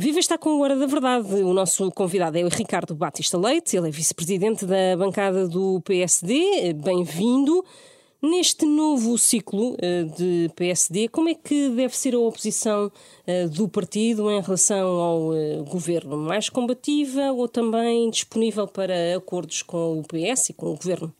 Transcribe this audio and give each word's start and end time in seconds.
Viva 0.00 0.20
está 0.20 0.38
com 0.38 0.50
a 0.50 0.58
Hora 0.58 0.76
da 0.76 0.86
Verdade. 0.86 1.42
O 1.42 1.52
nosso 1.52 1.90
convidado 1.90 2.38
é 2.38 2.44
o 2.44 2.48
Ricardo 2.48 2.94
Batista 2.94 3.36
Leite, 3.36 3.76
ele 3.76 3.88
é 3.88 3.90
vice-presidente 3.90 4.64
da 4.64 4.96
bancada 4.96 5.48
do 5.48 5.80
PSD. 5.80 6.72
Bem-vindo. 6.74 7.64
Neste 8.22 8.64
novo 8.64 9.18
ciclo 9.18 9.76
eh, 9.80 10.04
de 10.04 10.50
PSD, 10.54 11.08
como 11.08 11.28
é 11.28 11.34
que 11.34 11.68
deve 11.70 11.96
ser 11.96 12.14
a 12.14 12.18
oposição 12.20 12.92
eh, 13.26 13.48
do 13.48 13.68
partido 13.68 14.30
em 14.30 14.40
relação 14.40 14.88
ao 14.88 15.34
eh, 15.34 15.64
governo? 15.68 16.16
Mais 16.16 16.48
combativa 16.48 17.32
ou 17.32 17.48
também 17.48 18.08
disponível 18.08 18.68
para 18.68 19.16
acordos 19.16 19.62
com 19.62 19.98
o 19.98 20.04
PS 20.04 20.50
e 20.50 20.52
com 20.52 20.66
o 20.66 20.76
governo? 20.76 21.12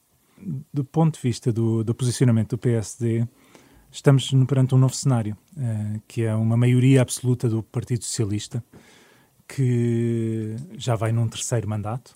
Do 0.73 0.85
ponto 0.85 1.15
de 1.15 1.21
vista 1.21 1.53
do, 1.53 1.83
do 1.83 1.95
posicionamento 1.97 2.51
do 2.51 2.59
PSD, 2.59 3.27
estamos 3.91 4.31
perante 4.47 4.75
um 4.75 4.79
novo 4.79 4.95
cenário, 4.95 5.37
uh, 5.57 6.01
que 6.07 6.23
é 6.23 6.35
uma 6.35 6.57
maioria 6.57 7.03
absoluta 7.03 7.49
do 7.49 7.63
Partido 7.63 8.05
Socialista, 8.05 8.63
que 9.47 10.57
já 10.77 10.95
vai 10.95 11.11
num 11.11 11.27
terceiro 11.27 11.69
mandato, 11.69 12.15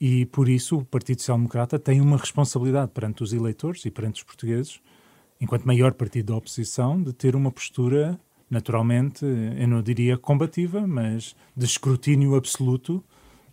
e 0.00 0.26
por 0.26 0.48
isso 0.48 0.78
o 0.78 0.84
Partido 0.84 1.20
Social 1.20 1.36
Democrata 1.36 1.78
tem 1.78 2.00
uma 2.00 2.16
responsabilidade 2.16 2.92
perante 2.92 3.22
os 3.22 3.32
eleitores 3.32 3.84
e 3.84 3.90
perante 3.90 4.16
os 4.16 4.22
portugueses, 4.22 4.80
enquanto 5.40 5.64
maior 5.64 5.92
partido 5.92 6.26
da 6.26 6.36
oposição, 6.36 7.02
de 7.02 7.12
ter 7.12 7.34
uma 7.34 7.50
postura, 7.50 8.18
naturalmente, 8.48 9.24
eu 9.24 9.66
não 9.66 9.82
diria 9.82 10.16
combativa, 10.16 10.86
mas 10.86 11.34
de 11.56 11.64
escrutínio 11.64 12.36
absoluto 12.36 13.04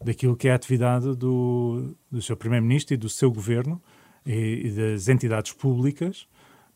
daquilo 0.03 0.35
que 0.35 0.47
é 0.47 0.51
a 0.51 0.55
atividade 0.55 1.15
do, 1.15 1.95
do 2.11 2.21
seu 2.21 2.37
Primeiro-Ministro 2.37 2.93
e 2.93 2.97
do 2.97 3.09
seu 3.09 3.31
governo 3.31 3.81
e, 4.25 4.67
e 4.67 4.71
das 4.71 5.07
entidades 5.07 5.51
públicas 5.53 6.27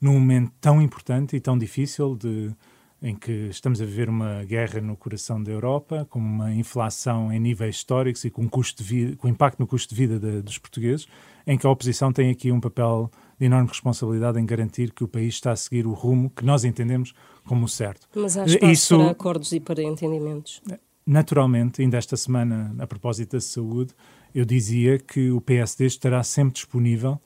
num 0.01 0.13
momento 0.13 0.51
tão 0.61 0.81
importante 0.81 1.35
e 1.35 1.39
tão 1.39 1.57
difícil 1.57 2.15
de, 2.15 2.53
em 3.01 3.15
que 3.15 3.31
estamos 3.49 3.81
a 3.81 3.85
viver 3.85 4.09
uma 4.09 4.43
guerra 4.43 4.81
no 4.81 4.95
coração 4.95 5.41
da 5.41 5.51
Europa, 5.51 6.05
com 6.09 6.19
uma 6.19 6.53
inflação 6.53 7.31
em 7.31 7.39
níveis 7.39 7.77
históricos 7.77 8.23
e 8.25 8.29
com, 8.29 8.47
custo 8.49 8.83
vida, 8.83 9.15
com 9.15 9.27
impacto 9.27 9.59
no 9.59 9.67
custo 9.67 9.93
de 9.93 10.01
vida 10.01 10.19
de, 10.19 10.41
dos 10.41 10.57
portugueses, 10.57 11.07
em 11.47 11.57
que 11.57 11.65
a 11.65 11.69
oposição 11.69 12.11
tem 12.11 12.29
aqui 12.29 12.51
um 12.51 12.59
papel 12.59 13.09
de 13.39 13.45
enorme 13.45 13.69
responsabilidade 13.69 14.39
em 14.39 14.45
garantir 14.45 14.91
que 14.91 15.03
o 15.03 15.07
país 15.07 15.35
está 15.35 15.51
a 15.51 15.55
seguir 15.55 15.87
o 15.87 15.93
rumo 15.93 16.29
que 16.29 16.43
nós 16.45 16.65
entendemos 16.65 17.13
como 17.45 17.67
certo. 17.67 18.07
Mas 18.13 18.37
há 18.37 18.45
espaço 18.45 18.71
Isso, 18.71 18.97
para 18.97 19.11
acordos 19.11 19.51
e 19.53 19.59
para 19.59 19.81
entendimentos? 19.81 20.61
Naturalmente, 21.05 21.81
ainda 21.81 21.97
esta 21.97 22.17
semana, 22.17 22.75
a 22.77 22.85
propósito 22.85 23.31
da 23.31 23.41
saúde, 23.41 23.93
eu 24.35 24.45
dizia 24.45 24.99
que 24.99 25.31
o 25.31 25.41
PSD 25.41 25.85
estará 25.85 26.21
sempre 26.21 26.53
disponível 26.53 27.19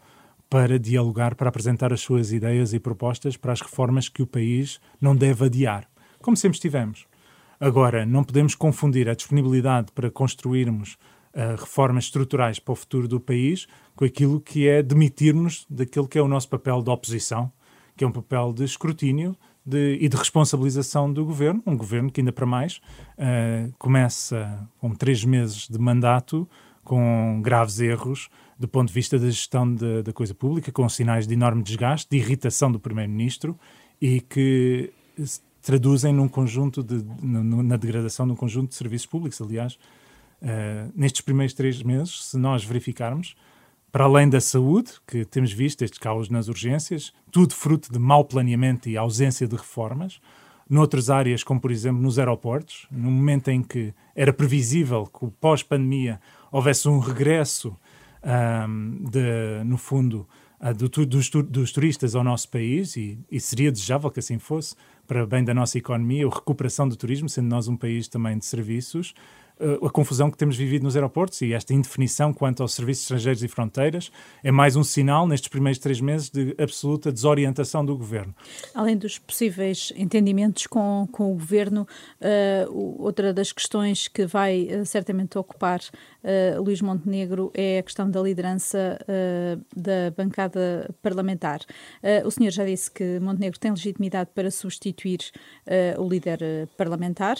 para 0.53 0.77
dialogar, 0.77 1.33
para 1.33 1.49
apresentar 1.49 1.91
as 1.91 2.01
suas 2.01 2.31
ideias 2.31 2.73
e 2.73 2.79
propostas 2.79 3.35
para 3.35 3.53
as 3.53 3.59
reformas 3.59 4.07
que 4.07 4.21
o 4.21 4.27
país 4.27 4.79
não 5.01 5.15
deve 5.15 5.45
adiar, 5.45 5.89
como 6.21 6.37
sempre 6.37 6.57
estivemos. 6.57 7.07
Agora, 7.59 8.05
não 8.05 8.23
podemos 8.23 8.53
confundir 8.53 9.09
a 9.09 9.15
disponibilidade 9.15 9.91
para 9.93 10.11
construirmos 10.11 10.93
uh, 11.33 11.59
reformas 11.59 12.03
estruturais 12.03 12.59
para 12.59 12.71
o 12.71 12.75
futuro 12.75 13.07
do 13.07 13.19
país 13.19 13.65
com 13.95 14.05
aquilo 14.05 14.39
que 14.39 14.67
é 14.67 14.83
demitirmos 14.83 15.65
daquilo 15.67 16.07
que 16.07 16.19
é 16.19 16.21
o 16.21 16.27
nosso 16.27 16.49
papel 16.49 16.83
de 16.83 16.89
oposição, 16.91 17.51
que 17.97 18.03
é 18.03 18.07
um 18.07 18.11
papel 18.11 18.53
de 18.53 18.63
escrutínio 18.63 19.35
de, 19.65 19.97
e 19.99 20.07
de 20.07 20.15
responsabilização 20.15 21.11
do 21.11 21.25
governo, 21.25 21.63
um 21.65 21.75
governo 21.75 22.11
que 22.11 22.21
ainda 22.21 22.31
para 22.31 22.45
mais 22.45 22.77
uh, 23.17 23.73
começa 23.79 24.69
com 24.77 24.93
três 24.93 25.25
meses 25.25 25.67
de 25.67 25.79
mandato 25.79 26.47
com 26.83 27.41
graves 27.41 27.79
erros 27.79 28.29
do 28.63 28.67
ponto 28.69 28.87
de 28.87 28.93
vista 28.93 29.19
da 29.19 29.29
gestão 29.29 29.75
da 29.75 30.13
coisa 30.13 30.33
pública, 30.33 30.71
com 30.71 30.87
sinais 30.87 31.27
de 31.27 31.33
enorme 31.33 31.61
desgaste, 31.61 32.09
de 32.09 32.15
irritação 32.15 32.71
do 32.71 32.79
Primeiro-Ministro 32.79 33.59
e 34.01 34.21
que 34.21 34.89
se 35.21 35.41
traduzem 35.61 36.13
num 36.13 36.29
conjunto 36.29 36.81
de, 36.81 37.03
na 37.21 37.75
degradação 37.75 38.25
de 38.25 38.31
um 38.31 38.37
conjunto 38.37 38.69
de 38.69 38.75
serviços 38.75 39.05
públicos. 39.05 39.41
Aliás, 39.41 39.73
uh, 39.73 40.89
nestes 40.95 41.19
primeiros 41.19 41.53
três 41.53 41.83
meses, 41.83 42.23
se 42.23 42.37
nós 42.37 42.63
verificarmos, 42.63 43.35
para 43.91 44.05
além 44.05 44.29
da 44.29 44.39
saúde, 44.39 44.93
que 45.05 45.25
temos 45.25 45.51
visto 45.51 45.81
estes 45.81 45.99
caos 45.99 46.29
nas 46.29 46.47
urgências, 46.47 47.11
tudo 47.31 47.53
fruto 47.53 47.91
de 47.91 47.99
mau 47.99 48.23
planeamento 48.23 48.87
e 48.87 48.95
ausência 48.95 49.45
de 49.45 49.57
reformas, 49.57 50.21
noutras 50.69 51.09
áreas, 51.09 51.43
como 51.43 51.59
por 51.59 51.69
exemplo 51.69 52.01
nos 52.01 52.17
aeroportos, 52.17 52.87
no 52.89 53.11
momento 53.11 53.49
em 53.49 53.61
que 53.61 53.93
era 54.15 54.31
previsível 54.31 55.05
que 55.05 55.29
pós-pandemia 55.41 56.21
houvesse 56.49 56.87
um 56.87 56.99
regresso 56.99 57.75
um, 58.23 59.03
de, 59.09 59.63
no 59.65 59.77
fundo, 59.77 60.27
uh, 60.61 60.73
do, 60.73 60.89
dos, 61.05 61.29
dos, 61.29 61.71
turistas 61.71 62.15
ao 62.15 62.23
nosso 62.23 62.49
país, 62.49 62.95
e, 62.95 63.19
e, 63.29 63.39
seria 63.39 63.71
desejável 63.71 64.09
que 64.09 64.19
assim 64.19 64.39
fosse, 64.39 64.75
para 65.05 65.25
bem 65.25 65.43
da 65.43 65.53
nossa 65.53 65.77
economia, 65.77 66.25
a 66.25 66.29
recuperação 66.29 66.87
do 66.87 66.95
turismo, 66.95 67.27
sendo 67.27 67.47
nós 67.47 67.67
um 67.67 67.75
país 67.75 68.07
também 68.07 68.37
de 68.37 68.45
serviços, 68.45 69.13
a 69.81 69.89
confusão 69.89 70.29
que 70.29 70.37
temos 70.37 70.57
vivido 70.57 70.83
nos 70.83 70.95
aeroportos 70.95 71.41
e 71.41 71.53
esta 71.53 71.73
indefinição 71.73 72.33
quanto 72.33 72.61
aos 72.61 72.73
serviços 72.73 73.03
estrangeiros 73.03 73.43
e 73.43 73.47
fronteiras 73.47 74.11
é 74.43 74.51
mais 74.51 74.75
um 74.75 74.83
sinal 74.83 75.27
nestes 75.27 75.47
primeiros 75.47 75.79
três 75.79 76.01
meses 76.01 76.29
de 76.29 76.55
absoluta 76.57 77.11
desorientação 77.11 77.85
do 77.85 77.97
governo. 77.97 78.35
Além 78.73 78.97
dos 78.97 79.17
possíveis 79.19 79.93
entendimentos 79.95 80.67
com, 80.67 81.07
com 81.11 81.31
o 81.31 81.33
governo, 81.33 81.87
uh, 82.21 83.01
outra 83.01 83.33
das 83.33 83.51
questões 83.51 84.07
que 84.07 84.25
vai 84.25 84.67
uh, 84.67 84.85
certamente 84.85 85.37
ocupar 85.37 85.79
uh, 85.79 86.61
Luís 86.61 86.81
Montenegro 86.81 87.51
é 87.53 87.79
a 87.79 87.83
questão 87.83 88.09
da 88.09 88.21
liderança 88.21 88.99
da 89.75 90.11
bancada 90.15 90.89
parlamentar. 91.01 91.61
o 92.25 92.31
senhor 92.31 92.51
já 92.51 92.65
disse 92.65 92.89
que 92.89 93.19
Montenegro 93.19 93.59
tem 93.59 93.71
legitimidade 93.71 94.29
para 94.33 94.49
substituir 94.49 95.19
o 95.97 96.07
líder 96.07 96.39
parlamentar 96.77 97.37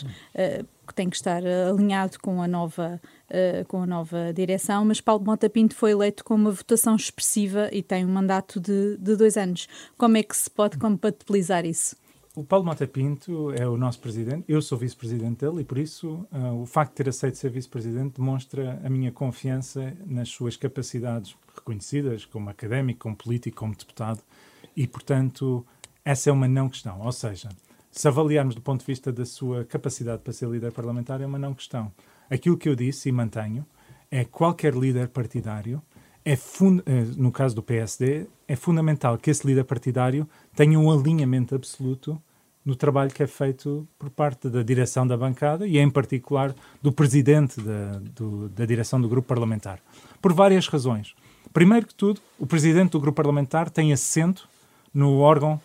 que 0.94 0.96
tem 0.96 1.10
que 1.10 1.16
estar 1.16 1.44
eh, 1.44 1.70
alinhado 1.70 2.20
com 2.20 2.42
a 2.42 2.48
nova, 2.48 3.02
uh, 3.30 3.66
com 3.68 3.82
a 3.82 3.88
nova 3.88 4.32
direção, 4.32 4.86
mas 4.86 5.02
Paulo 5.02 5.26
Mota 5.26 5.50
Pinto 5.50 5.76
foi 5.76 5.92
eleito 5.92 6.24
com 6.24 6.36
uma 6.36 6.52
votação 6.52 6.96
expressiva 6.96 7.68
e 7.72 7.82
tem 7.82 8.06
um 8.06 8.10
mandato 8.10 8.60
de, 8.60 8.96
de 8.98 9.16
dois 9.16 9.36
anos. 9.36 9.68
Como 9.98 10.16
é 10.18 10.24
que 10.24 10.38
se 10.38 10.50
pode 10.50 10.78
compatibilizar 10.78 11.66
isso? 11.66 11.96
O 12.36 12.44
Paulo 12.44 12.66
Mota 12.66 12.88
Pinto 12.88 13.52
é 13.52 13.68
o 13.68 13.76
nosso 13.76 14.00
presidente, 14.00 14.46
eu 14.48 14.62
sou 14.62 14.78
vice-presidente 14.78 15.46
dele 15.46 15.62
e 15.62 15.64
por 15.64 15.78
isso 15.80 16.26
uh, 16.32 16.62
o 16.62 16.66
facto 16.66 16.92
de 16.92 16.98
ter 16.98 17.10
aceito 17.10 17.38
ser 17.38 17.50
vice-presidente 17.50 18.20
demonstra 18.20 18.80
a 18.84 18.90
minha 18.90 19.12
confiança 19.12 19.94
nas 20.06 20.30
suas 20.30 20.56
capacidades 20.56 21.36
reconhecidas 21.56 22.26
como 22.26 22.50
académico, 22.50 23.02
como 23.02 23.16
político, 23.16 23.58
como 23.58 23.76
deputado 23.76 24.22
e 24.76 24.88
portanto 24.88 25.66
essa 26.06 26.30
é 26.30 26.34
uma 26.34 26.48
não 26.48 26.70
questão, 26.70 27.02
ou 27.02 27.12
seja, 27.12 27.50
se 27.94 28.08
avaliarmos 28.08 28.56
do 28.56 28.62
ponto 28.62 28.80
de 28.80 28.88
vista 28.88 29.12
da 29.12 29.24
sua 29.24 29.64
capacidade 29.66 30.24
para 30.24 30.34
ser 30.34 30.50
líder 30.50 30.72
parlamentar, 30.72 31.22
é 31.22 31.26
uma 31.26 31.38
não 31.38 31.54
questão. 31.54 31.92
Aquilo 32.30 32.58
que 32.58 32.68
eu 32.68 32.76
disse 32.76 33.08
e 33.08 33.12
mantenho 33.12 33.64
é 34.10 34.24
que 34.24 34.32
qualquer 34.32 34.74
líder 34.74 35.10
partidário, 35.10 35.80
é 36.26 36.34
eh, 36.34 36.38
no 37.16 37.32
caso 37.32 37.54
do 37.54 37.62
PSD, 37.62 38.26
é 38.48 38.56
fundamental 38.56 39.16
que 39.18 39.30
esse 39.30 39.46
líder 39.46 39.66
partidário 39.66 40.28
tenha 40.56 40.80
um 40.80 40.92
alinhamento 40.92 41.54
absoluto 41.54 42.20
no 42.66 42.76
trabalho 42.76 43.12
que 43.12 43.22
é 43.22 43.28
feito 43.28 43.88
por 44.00 44.10
parte 44.10 44.50
da 44.50 44.64
direção 44.64 45.06
da 45.06 45.16
bancada 45.16 45.68
e, 45.68 45.78
em 45.78 45.90
particular, 45.90 46.56
do 46.82 46.92
presidente 46.92 47.62
da, 47.62 48.00
do, 48.16 48.50
da 48.50 48.66
direção 48.66 49.00
do 49.00 49.08
grupo 49.08 49.28
parlamentar. 49.28 49.80
Por 50.20 50.34
várias 50.34 50.68
razões. 50.68 51.14
Primeiro 51.52 51.86
que 51.86 51.94
tudo, 51.94 52.20
o 52.40 52.48
presidente 52.48 52.94
do 52.94 53.00
grupo 53.00 53.18
parlamentar 53.18 53.70
tem 53.70 53.94
assento 53.94 54.50
no 54.92 55.20
órgão 55.20 55.62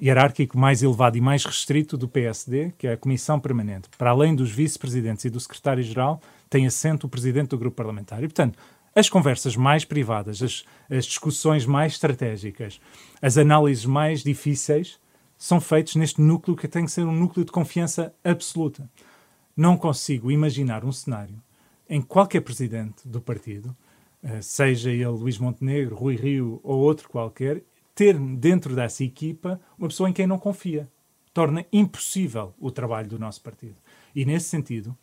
hierárquico 0.00 0.58
mais 0.58 0.82
elevado 0.82 1.16
e 1.16 1.20
mais 1.20 1.44
restrito 1.44 1.96
do 1.96 2.08
PSD, 2.08 2.72
que 2.76 2.86
é 2.86 2.92
a 2.92 2.96
Comissão 2.96 3.40
Permanente. 3.40 3.88
Para 3.96 4.10
além 4.10 4.34
dos 4.34 4.50
vice-presidentes 4.50 5.24
e 5.24 5.30
do 5.30 5.40
secretário-geral, 5.40 6.20
tem 6.50 6.66
assento 6.66 7.04
o 7.04 7.08
presidente 7.08 7.50
do 7.50 7.58
grupo 7.58 7.76
parlamentar. 7.76 8.22
E, 8.22 8.28
portanto, 8.28 8.58
as 8.94 9.08
conversas 9.08 9.56
mais 9.56 9.84
privadas, 9.84 10.42
as, 10.42 10.64
as 10.90 11.06
discussões 11.06 11.64
mais 11.64 11.92
estratégicas, 11.92 12.80
as 13.22 13.38
análises 13.38 13.86
mais 13.86 14.22
difíceis 14.22 15.00
são 15.38 15.60
feitas 15.60 15.96
neste 15.96 16.20
núcleo 16.20 16.56
que 16.56 16.68
tem 16.68 16.84
que 16.84 16.92
ser 16.92 17.04
um 17.04 17.12
núcleo 17.12 17.44
de 17.44 17.50
confiança 17.50 18.14
absoluta. 18.22 18.88
Não 19.56 19.76
consigo 19.76 20.30
imaginar 20.30 20.84
um 20.84 20.92
cenário 20.92 21.42
em 21.88 22.00
qualquer 22.00 22.40
presidente 22.40 23.06
do 23.06 23.20
partido, 23.20 23.74
eh, 24.22 24.40
seja 24.40 24.90
ele 24.90 25.06
Luís 25.06 25.38
Montenegro, 25.38 25.96
Rui 25.96 26.16
Rio 26.16 26.60
ou 26.62 26.80
outro 26.80 27.08
qualquer, 27.08 27.62
ter 27.94 28.18
dentro 28.18 28.74
dessa 28.74 29.04
equipa 29.04 29.60
uma 29.78 29.88
pessoa 29.88 30.08
em 30.08 30.12
quem 30.12 30.26
não 30.26 30.38
confia. 30.38 30.88
Torna 31.32 31.64
impossível 31.72 32.54
o 32.58 32.70
trabalho 32.70 33.08
do 33.08 33.18
nosso 33.18 33.40
partido. 33.40 33.76
E 34.14 34.24
nesse 34.24 34.48
sentido, 34.48 34.96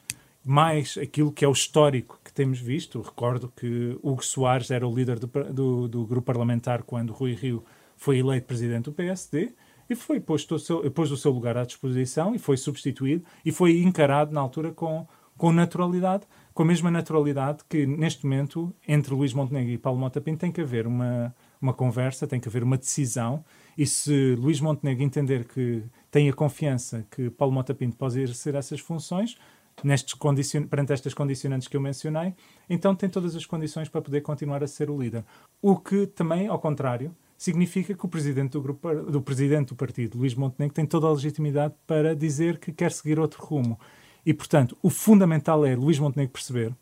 mais 0.43 0.97
aquilo 0.97 1.31
que 1.31 1.43
é 1.43 1.47
o 1.47 1.51
histórico 1.51 2.19
que 2.23 2.31
temos 2.31 2.59
visto, 2.59 3.01
recordo 3.01 3.51
que 3.55 3.97
Hugo 4.01 4.23
Soares 4.23 4.71
era 4.71 4.87
o 4.87 4.93
líder 4.93 5.19
do, 5.19 5.27
do, 5.27 5.87
do 5.87 6.05
grupo 6.05 6.25
parlamentar 6.25 6.83
quando 6.83 7.13
Rui 7.13 7.33
Rio 7.33 7.63
foi 7.97 8.19
eleito 8.19 8.47
presidente 8.47 8.85
do 8.85 8.93
PSD 8.93 9.53
e 9.89 9.95
foi 9.95 10.19
posto 10.19 10.55
o 10.55 10.59
seu, 10.59 10.89
pôs 10.91 11.11
o 11.11 11.17
seu 11.17 11.31
lugar 11.31 11.57
à 11.57 11.65
disposição 11.65 12.35
e 12.35 12.39
foi 12.39 12.57
substituído 12.57 13.25
e 13.43 13.51
foi 13.51 13.81
encarado 13.81 14.31
na 14.31 14.39
altura 14.39 14.71
com, 14.71 15.07
com 15.35 15.51
naturalidade, 15.51 16.23
com 16.53 16.63
a 16.63 16.65
mesma 16.65 16.91
naturalidade 16.91 17.63
que 17.67 17.85
neste 17.85 18.23
momento 18.23 18.73
entre 18.87 19.13
Luís 19.13 19.33
Montenegro 19.33 19.71
e 19.71 19.77
Paulo 19.77 19.99
Mota 19.99 20.21
Pinto 20.21 20.39
tem 20.39 20.51
que 20.51 20.61
haver 20.61 20.85
uma 20.85 21.35
uma 21.61 21.73
conversa, 21.73 22.27
tem 22.27 22.39
que 22.39 22.47
haver 22.47 22.63
uma 22.63 22.77
decisão. 22.77 23.43
E 23.77 23.85
se 23.85 24.35
Luís 24.35 24.59
Montenegro 24.59 25.03
entender 25.03 25.45
que 25.45 25.83
tem 26.09 26.29
a 26.29 26.33
confiança 26.33 27.05
que 27.11 27.29
Paulo 27.29 27.53
Mota 27.53 27.73
Pinto 27.73 27.95
pode 27.95 28.19
exercer 28.19 28.55
essas 28.55 28.79
funções, 28.79 29.37
nestes 29.83 30.13
condicion... 30.13 30.63
perante 30.63 30.93
estas 30.93 31.13
condicionantes 31.13 31.67
que 31.67 31.77
eu 31.77 31.81
mencionei, 31.81 32.33
então 32.69 32.95
tem 32.95 33.09
todas 33.09 33.35
as 33.35 33.45
condições 33.45 33.89
para 33.89 34.01
poder 34.01 34.21
continuar 34.21 34.63
a 34.63 34.67
ser 34.67 34.89
o 34.89 35.01
líder. 35.01 35.23
O 35.61 35.77
que 35.77 36.07
também, 36.07 36.47
ao 36.47 36.59
contrário, 36.59 37.15
significa 37.37 37.93
que 37.93 38.05
o 38.05 38.09
presidente 38.09 38.51
do, 38.51 38.61
grupo, 38.61 38.93
do 38.93 39.21
presidente 39.21 39.69
do 39.69 39.75
partido, 39.75 40.17
Luís 40.17 40.35
Montenegro, 40.35 40.75
tem 40.75 40.85
toda 40.85 41.07
a 41.07 41.11
legitimidade 41.11 41.73
para 41.87 42.15
dizer 42.15 42.59
que 42.59 42.71
quer 42.71 42.91
seguir 42.91 43.19
outro 43.19 43.43
rumo. 43.45 43.79
E, 44.25 44.33
portanto, 44.33 44.77
o 44.81 44.89
fundamental 44.89 45.65
é 45.65 45.75
Luís 45.75 45.97
Montenegro 45.97 46.33
perceber 46.33 46.75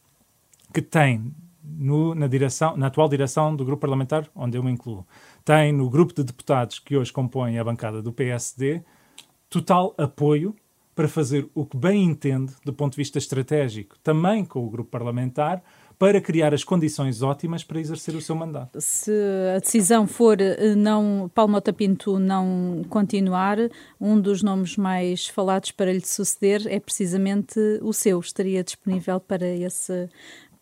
que 0.74 0.82
tem 0.82 1.32
no, 1.78 2.16
na, 2.16 2.28
direção, 2.28 2.78
na 2.78 2.88
atual 2.88 3.10
direção 3.10 3.56
do 3.56 3.66
grupo 3.66 3.82
parlamentar, 3.82 4.30
onde 4.36 4.58
eu 4.58 4.64
me 4.64 4.72
incluo, 4.72 5.06
tem 5.44 5.72
no 5.72 5.90
grupo 5.90 6.14
de 6.14 6.24
deputados 6.24 6.80
que 6.80 6.96
hoje 6.96 7.12
compõem 7.12 7.60
a 7.60 7.64
bancada 7.64 8.02
do 8.02 8.14
PSD 8.14 8.82
total 9.50 9.94
apoio 9.98 10.56
para 10.96 11.08
fazer 11.08 11.48
o 11.54 11.66
que 11.66 11.78
bem 11.78 12.04
entende 12.04 12.54
do 12.66 12.74
ponto 12.74 12.94
de 12.94 12.98
vista 12.98 13.20
estratégico, 13.20 13.96
também 14.00 14.44
com 14.44 14.66
o 14.66 14.70
grupo 14.70 14.90
parlamentar, 14.90 15.62
para 16.00 16.22
criar 16.22 16.54
as 16.54 16.64
condições 16.64 17.22
ótimas 17.22 17.64
para 17.64 17.80
exercer 17.80 18.16
o 18.16 18.22
seu 18.22 18.36
mandato. 18.36 18.80
Se 18.80 19.12
a 19.56 19.60
decisão 19.60 20.06
for 20.06 20.40
eh, 20.40 20.76
não 20.76 21.30
Paulo 21.34 21.52
Mota 21.52 21.74
Pinto 21.74 22.20
não 22.20 22.84
continuar, 22.88 23.58
um 24.00 24.20
dos 24.20 24.44
nomes 24.44 24.78
mais 24.78 25.28
falados 25.28 25.72
para 25.72 25.92
lhe 25.92 26.06
suceder 26.06 26.68
é 26.68 26.80
precisamente 26.80 27.60
o 27.82 27.92
seu. 27.94 28.20
Estaria 28.20 28.64
disponível 28.64 29.20
para 29.20 29.48
esse, 29.48 30.08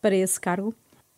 para 0.00 0.16
esse 0.16 0.40
cargo? 0.40 0.74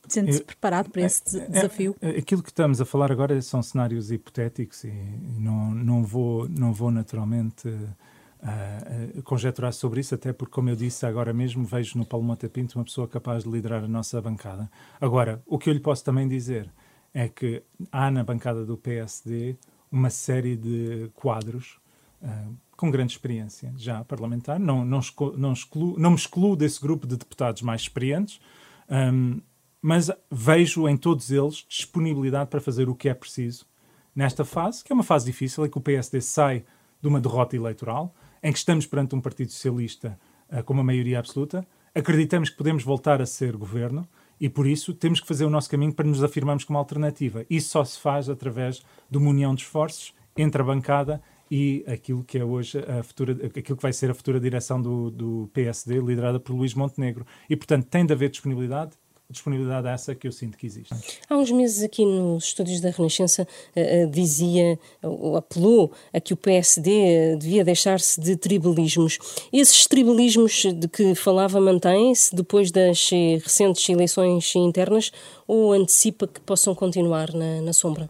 Sente-se 0.09 0.43
preparado 0.43 0.91
para 0.91 1.03
esse 1.03 1.39
é, 1.39 1.43
é, 1.43 1.49
desafio? 1.49 1.97
É, 2.01 2.11
aquilo 2.11 2.43
que 2.43 2.51
estamos 2.51 2.81
a 2.81 2.85
falar 2.85 3.13
agora 3.13 3.41
são 3.43 3.63
cenários 3.63 4.11
hipotéticos 4.11 4.85
e 4.85 4.93
não, 5.39 5.71
não, 5.71 6.05
vou, 6.05 6.49
não 6.49 6.73
vou 6.73 6.91
naturalmente 6.91 7.69
uh, 7.69 9.23
conjecturar 9.23 9.73
sobre 9.73 10.01
isso, 10.01 10.15
até 10.15 10.33
porque, 10.33 10.53
como 10.53 10.71
eu 10.71 10.77
disse 10.77 11.05
agora 11.07 11.33
mesmo, 11.33 11.65
vejo 11.65 11.99
no 11.99 12.05
Paulo 12.05 12.25
Mota 12.25 12.49
Pinto 12.49 12.79
uma 12.79 12.85
pessoa 12.85 13.07
capaz 13.07 13.45
de 13.45 13.51
liderar 13.51 13.85
a 13.85 13.89
nossa 13.89 14.21
bancada. 14.21 14.71
Agora, 15.01 15.43
o 15.47 15.59
que 15.59 15.71
eu 15.71 15.75
lhe 15.75 15.81
posso 15.81 16.05
também 16.05 16.29
dizer 16.29 16.71
é 17.13 17.29
que 17.29 17.63
há 17.91 18.11
na 18.11 18.23
bancada 18.23 18.65
do 18.65 18.77
PSD 18.77 19.57
uma 19.91 20.11
série 20.11 20.57
de 20.57 21.11
quadros 21.15 21.79
uh, 22.23 22.55
com 22.77 22.91
grande 22.91 23.13
experiência 23.13 23.73
já 23.77 24.05
parlamentar. 24.05 24.59
Não, 24.61 24.85
não, 24.85 25.01
excluo, 25.01 25.37
não, 25.37 25.53
excluo, 25.53 25.99
não 25.99 26.11
me 26.11 26.17
excluo 26.17 26.55
desse 26.55 26.81
grupo 26.81 27.07
de 27.07 27.17
deputados 27.17 27.63
mais 27.63 27.83
experientes, 27.83 28.41
um, 28.89 29.41
mas 29.81 30.11
vejo 30.31 30.89
em 30.89 30.97
todos 30.97 31.31
eles 31.31 31.65
disponibilidade 31.69 32.51
para 32.51 32.61
fazer 32.61 32.89
o 32.89 32.95
que 32.95 33.09
é 33.09 33.15
preciso 33.15 33.67
nesta 34.15 34.45
fase, 34.45 34.83
que 34.83 34.93
é 34.93 34.95
uma 34.95 35.05
fase 35.05 35.27
difícil, 35.27 35.65
em 35.65 35.71
que 35.71 35.79
o 35.79 35.81
PSD 35.81 36.21
sai 36.21 36.65
de 37.01 37.07
uma 37.07 37.21
derrota 37.21 37.55
eleitoral, 37.55 38.15
em 38.43 38.53
que 38.53 38.59
estamos 38.59 38.87
perante 38.87 39.15
um 39.15 39.21
Partido 39.21 39.53
Socialista 39.53 40.19
uh, 40.51 40.63
com 40.65 40.73
uma 40.73 40.83
maioria 40.83 41.19
absoluta, 41.19 41.67
acreditamos 41.95 42.51
que 42.51 42.57
podemos 42.57 42.83
voltar 42.83 43.23
a 43.23 43.27
ser 43.27 43.57
governo 43.57 44.09
e, 44.41 44.49
por 44.49 44.67
isso, 44.67 44.95
temos 44.95 45.21
que 45.21 45.27
fazer 45.27 45.45
o 45.45 45.51
nosso 45.51 45.71
caminho 45.71 45.93
para 45.93 46.07
nos 46.07 46.23
afirmarmos 46.23 46.65
como 46.65 46.79
alternativa. 46.79 47.45
Isso 47.51 47.71
só 47.71 47.85
se 47.85 47.99
faz 47.99 48.29
através 48.29 48.83
de 49.11 49.19
uma 49.19 49.31
união 49.31 49.55
de 49.55 49.63
esforços 49.63 50.15
entre 50.37 50.63
a 50.63 50.65
bancada 50.65 51.21
e 51.51 51.85
aquilo 51.87 52.23
que 52.23 52.39
é 52.39 52.45
hoje 52.45 52.79
a 52.79 53.03
futura, 53.03 53.33
aquilo 53.47 53.77
que 53.77 53.83
vai 53.83 53.93
ser 53.93 54.11
a 54.11 54.15
futura 54.15 54.39
direção 54.39 54.81
do, 54.81 55.11
do 55.11 55.51
PSD, 55.53 55.99
liderada 56.01 56.39
por 56.39 56.55
Luís 56.55 56.75
Montenegro. 56.75 57.27
E, 57.49 57.57
portanto, 57.57 57.87
tem 57.87 58.07
de 58.07 58.13
haver 58.13 58.31
disponibilidade, 58.31 58.93
disponibilidade 59.31 59.87
essa 59.87 60.15
que 60.15 60.27
eu 60.27 60.33
sinto 60.33 60.57
que 60.57 60.67
existe. 60.67 60.95
Há 61.29 61.37
uns 61.37 61.51
meses 61.51 61.83
aqui 61.83 62.05
nos 62.05 62.45
estúdios 62.45 62.81
da 62.81 62.91
Renascença 62.91 63.43
uh, 63.77 64.07
uh, 64.07 64.11
dizia, 64.11 64.79
ou 65.03 65.37
apelou 65.37 65.93
a 66.13 66.21
que 66.21 66.33
o 66.33 66.37
PSD 66.37 66.91
uh, 66.91 66.95
eh, 67.05 67.37
devia 67.37 67.65
deixar-se 67.65 68.19
de 68.19 68.37
tribalismos. 68.37 69.19
Esses 69.53 69.87
tribalismos 69.87 70.65
de 70.75 70.89
que 70.89 71.15
falava 71.15 71.61
mantêm-se 71.61 72.35
depois 72.35 72.71
das 72.71 73.11
recentes 73.43 73.87
eleições 73.89 74.55
internas 74.57 75.13
ou 75.47 75.73
antecipa 75.73 76.27
que 76.27 76.41
possam 76.41 76.75
continuar 76.75 77.33
na, 77.33 77.61
na 77.61 77.73
sombra? 77.73 78.09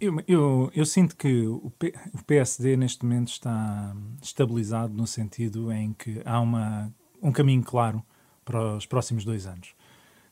Eu, 0.00 0.20
eu, 0.28 0.70
eu, 0.74 0.86
sinto 0.86 1.16
que 1.16 1.46
o, 1.46 1.72
P, 1.78 1.92
o 2.12 2.22
PSD 2.24 2.76
neste 2.76 3.04
momento 3.04 3.28
está 3.28 3.96
estabilizado 4.22 4.92
no 4.92 5.06
sentido 5.06 5.72
em 5.72 5.92
que 5.94 6.20
há 6.24 6.38
uma, 6.40 6.92
um 7.22 7.32
caminho 7.32 7.62
claro 7.62 8.04
para 8.44 8.76
os 8.76 8.86
próximos 8.86 9.24
dois 9.24 9.46
anos. 9.46 9.73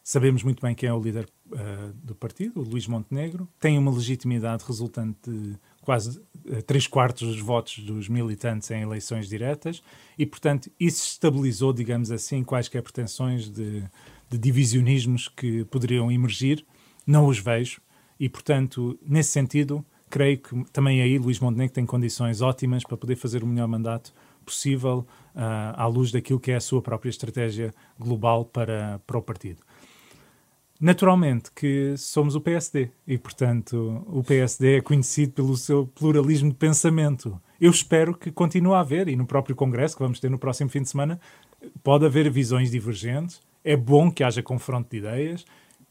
Sabemos 0.04 0.42
muito 0.42 0.60
bem 0.60 0.74
quem 0.74 0.88
é 0.88 0.92
o 0.92 1.00
líder 1.00 1.28
uh, 1.52 1.92
do 2.02 2.12
partido, 2.14 2.60
o 2.60 2.64
Luís 2.64 2.88
Montenegro. 2.88 3.48
Tem 3.60 3.78
uma 3.78 3.90
legitimidade 3.92 4.64
resultante 4.66 5.30
de 5.30 5.56
quase 5.80 6.18
uh, 6.18 6.62
três 6.66 6.88
quartos 6.88 7.28
dos 7.28 7.40
votos 7.40 7.78
dos 7.78 8.08
militantes 8.08 8.68
em 8.72 8.82
eleições 8.82 9.28
diretas 9.28 9.80
e, 10.18 10.26
portanto, 10.26 10.68
isso 10.78 11.06
estabilizou, 11.06 11.72
digamos 11.72 12.10
assim, 12.10 12.42
quaisquer 12.42 12.82
pretensões 12.82 13.48
de, 13.48 13.84
de 14.28 14.38
divisionismos 14.38 15.28
que 15.28 15.64
poderiam 15.66 16.10
emergir. 16.10 16.66
Não 17.06 17.26
os 17.26 17.38
vejo 17.38 17.80
e, 18.18 18.28
portanto, 18.28 18.98
nesse 19.06 19.30
sentido, 19.30 19.84
creio 20.10 20.38
que 20.38 20.64
também 20.72 21.00
aí 21.00 21.16
Luís 21.16 21.38
Montenegro 21.38 21.74
tem 21.74 21.86
condições 21.86 22.40
ótimas 22.40 22.82
para 22.82 22.96
poder 22.96 23.14
fazer 23.14 23.44
o 23.44 23.46
melhor 23.46 23.68
mandato 23.68 24.12
possível 24.44 25.06
uh, 25.34 25.74
à 25.74 25.86
luz 25.86 26.10
daquilo 26.10 26.40
que 26.40 26.50
é 26.50 26.56
a 26.56 26.60
sua 26.60 26.82
própria 26.82 27.08
estratégia 27.08 27.72
global 27.96 28.44
para, 28.44 29.00
para 29.06 29.16
o 29.16 29.22
partido. 29.22 29.62
Naturalmente 30.82 31.52
que 31.54 31.94
somos 31.96 32.34
o 32.34 32.40
PSD 32.40 32.90
e, 33.06 33.16
portanto, 33.16 34.04
o 34.08 34.20
PSD 34.24 34.78
é 34.78 34.80
conhecido 34.80 35.30
pelo 35.30 35.56
seu 35.56 35.86
pluralismo 35.86 36.50
de 36.50 36.56
pensamento. 36.56 37.40
Eu 37.60 37.70
espero 37.70 38.12
que 38.16 38.32
continue 38.32 38.74
a 38.74 38.80
haver, 38.80 39.06
e 39.06 39.14
no 39.14 39.24
próprio 39.24 39.54
Congresso, 39.54 39.94
que 39.94 40.02
vamos 40.02 40.18
ter 40.18 40.28
no 40.28 40.40
próximo 40.40 40.68
fim 40.68 40.82
de 40.82 40.88
semana, 40.88 41.20
pode 41.84 42.04
haver 42.04 42.28
visões 42.28 42.68
divergentes. 42.68 43.40
É 43.62 43.76
bom 43.76 44.10
que 44.10 44.24
haja 44.24 44.42
confronto 44.42 44.90
de 44.90 44.96
ideias. 44.96 45.44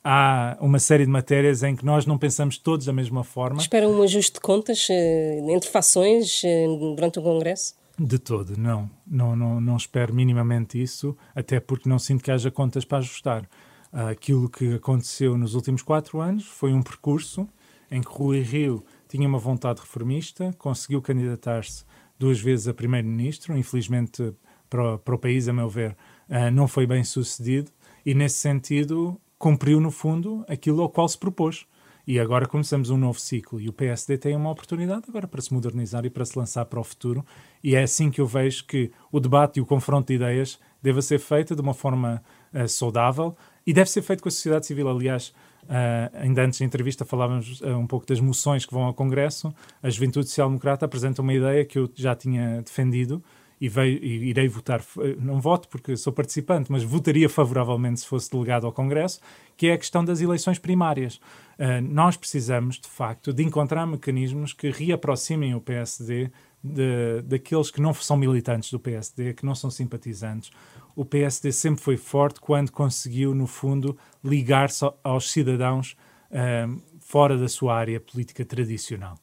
Há 0.04 0.58
uma 0.60 0.78
série 0.78 1.06
de 1.06 1.12
matérias 1.12 1.64
em 1.64 1.74
que 1.74 1.86
nós 1.86 2.06
não 2.06 2.18
pensamos 2.18 2.58
todos 2.58 2.86
da 2.86 2.92
mesma 2.92 3.24
forma. 3.24 3.62
Espera 3.62 3.88
um 3.88 4.04
ajuste 4.04 4.34
de 4.34 4.40
contas 4.42 4.90
entre 4.90 5.70
fações 5.70 6.44
uh, 6.44 6.96
durante 6.98 7.18
o 7.18 7.22
Congresso? 7.22 7.76
De 7.98 8.20
todo, 8.20 8.58
não. 8.58 8.90
Não, 9.08 9.38
não. 9.38 9.62
não 9.62 9.78
espero 9.78 10.14
minimamente 10.14 10.82
isso, 10.82 11.16
até 11.34 11.62
porque 11.62 11.88
não 11.88 11.98
sinto 11.98 12.26
que 12.26 12.32
haja 12.32 12.52
contas 12.52 12.84
para 12.84 12.98
ajustar. 12.98 13.48
Aquilo 13.92 14.50
que 14.50 14.76
aconteceu 14.76 15.38
nos 15.38 15.54
últimos 15.54 15.82
quatro 15.82 16.22
anos 16.22 16.46
foi 16.46 16.72
um 16.72 16.82
percurso 16.82 17.48
em 17.92 18.02
que 18.02 18.08
Rui 18.08 18.40
Rio 18.40 18.84
tinha 19.10 19.28
uma 19.28 19.38
vontade 19.38 19.82
reformista, 19.82 20.54
conseguiu 20.58 21.02
candidatar-se 21.02 21.84
duas 22.18 22.40
vezes 22.40 22.68
a 22.70 22.74
primeiro-ministro, 22.74 23.58
infelizmente 23.58 24.34
para 24.70 24.96
o, 24.96 24.98
para 24.98 25.16
o, 25.16 25.18
país, 25.18 25.50
a 25.50 25.54
meu 25.54 25.68
ver, 25.68 25.98
uh, 26.30 26.50
não 26.54 26.68
foi 26.68 26.88
bem 26.88 27.04
sucedido 27.04 27.70
e, 28.06 28.14
nesse 28.14 28.38
sentido, 28.38 29.20
cumpriu, 29.38 29.82
no 29.82 29.92
fundo, 29.92 30.46
aquilo 30.48 30.82
ao 30.82 30.90
qual 30.90 31.10
se 31.10 31.18
propôs. 31.18 31.66
E 32.08 32.20
agora 32.20 32.48
começamos 32.48 32.90
um 32.90 32.98
novo 32.98 33.20
ciclo 33.20 33.60
e 33.60 33.70
o 33.70 33.74
PSD 33.74 34.18
tem 34.18 34.36
uma 34.36 34.50
oportunidade 34.50 35.06
agora 35.08 35.28
para 35.28 35.42
se 35.42 35.54
modernizar 35.54 36.04
e 36.04 36.10
para 36.10 36.26
se 36.26 36.38
lançar 36.38 36.66
para 36.66 36.80
o 36.80 36.84
futuro. 36.84 37.24
E 37.64 37.76
é 37.76 37.84
assim 37.84 38.10
que 38.10 38.20
eu 38.20 38.26
vejo 38.26 38.66
que 38.66 38.92
o 39.12 39.20
debate 39.20 39.58
e 39.58 39.62
o 39.62 39.66
confronto 39.66 40.08
de 40.08 40.16
ideias 40.16 40.60
deva 40.82 41.02
ser 41.02 41.20
feito 41.20 41.56
de 41.56 41.62
uma 41.62 41.74
forma 41.74 42.24
uh, 42.54 42.68
saudável, 42.68 43.36
e 43.66 43.74
deve 43.74 43.90
ser 43.90 44.02
feito 44.02 44.22
com 44.22 44.30
a 44.30 44.32
sociedade 44.32 44.66
civil. 44.66 44.90
Aliás, 44.90 45.34
uh, 45.64 46.18
ainda 46.18 46.44
antes 46.44 46.60
da 46.60 46.66
entrevista 46.66 47.06
falávamos 47.06 47.62
uh, 47.62 47.78
um 47.78 47.88
pouco 47.88 48.06
das 48.06 48.20
moções 48.20 48.66
que 48.66 48.74
vão 48.74 48.84
ao 48.84 48.94
Congresso. 48.94 49.54
A 49.82 49.90
Juventude 49.90 50.28
Social 50.28 50.48
Democrata 50.48 50.86
apresenta 50.86 51.22
uma 51.22 51.34
ideia 51.34 51.64
que 51.66 51.78
eu 51.78 51.90
já 51.96 52.16
tinha 52.16 52.62
defendido 52.62 53.24
e, 53.62 53.70
veio, 53.70 54.04
e 54.04 54.30
irei 54.30 54.48
votar, 54.48 54.84
não 55.20 55.40
voto 55.40 55.68
porque 55.68 55.96
sou 55.96 56.12
participante, 56.12 56.72
mas 56.72 56.84
votaria 56.84 57.30
favoravelmente 57.30 58.00
se 58.00 58.08
fosse 58.08 58.32
delegado 58.32 58.66
ao 58.66 58.72
Congresso, 58.72 59.20
que 59.56 59.68
é 59.68 59.74
a 59.74 59.78
questão 59.78 60.04
das 60.04 60.20
eleições 60.20 60.58
primárias. 60.58 61.18
Uh, 61.60 61.80
nós 61.82 62.18
precisamos, 62.18 62.80
de 62.80 62.88
facto, 62.88 63.32
de 63.32 63.44
encontrar 63.44 63.86
mecanismos 63.86 64.52
que 64.52 64.72
reaproximem 64.72 65.54
o 65.54 65.62
PSD 65.62 66.32
de, 66.64 67.22
daqueles 67.24 67.70
que 67.70 67.82
não 67.82 67.94
são 67.94 68.18
militantes 68.18 68.72
do 68.72 68.80
PSD, 68.80 69.34
que 69.34 69.46
não 69.46 69.54
são 69.54 69.70
simpatizantes, 69.70 70.52
o 70.96 71.06
PSD 71.06 71.52
sempre 71.52 71.82
foi 71.82 71.98
forte 71.98 72.40
quando 72.40 72.72
conseguiu, 72.72 73.34
no 73.34 73.48
fundo, 73.48 73.98
ligar-se 74.24 74.86
aos 75.04 75.32
cidadãos 75.32 75.96
um, 76.32 76.82
fora 77.00 77.38
da 77.38 77.48
sua 77.48 77.76
área 77.76 78.00
política 78.00 78.46
tradicional. 78.46 79.18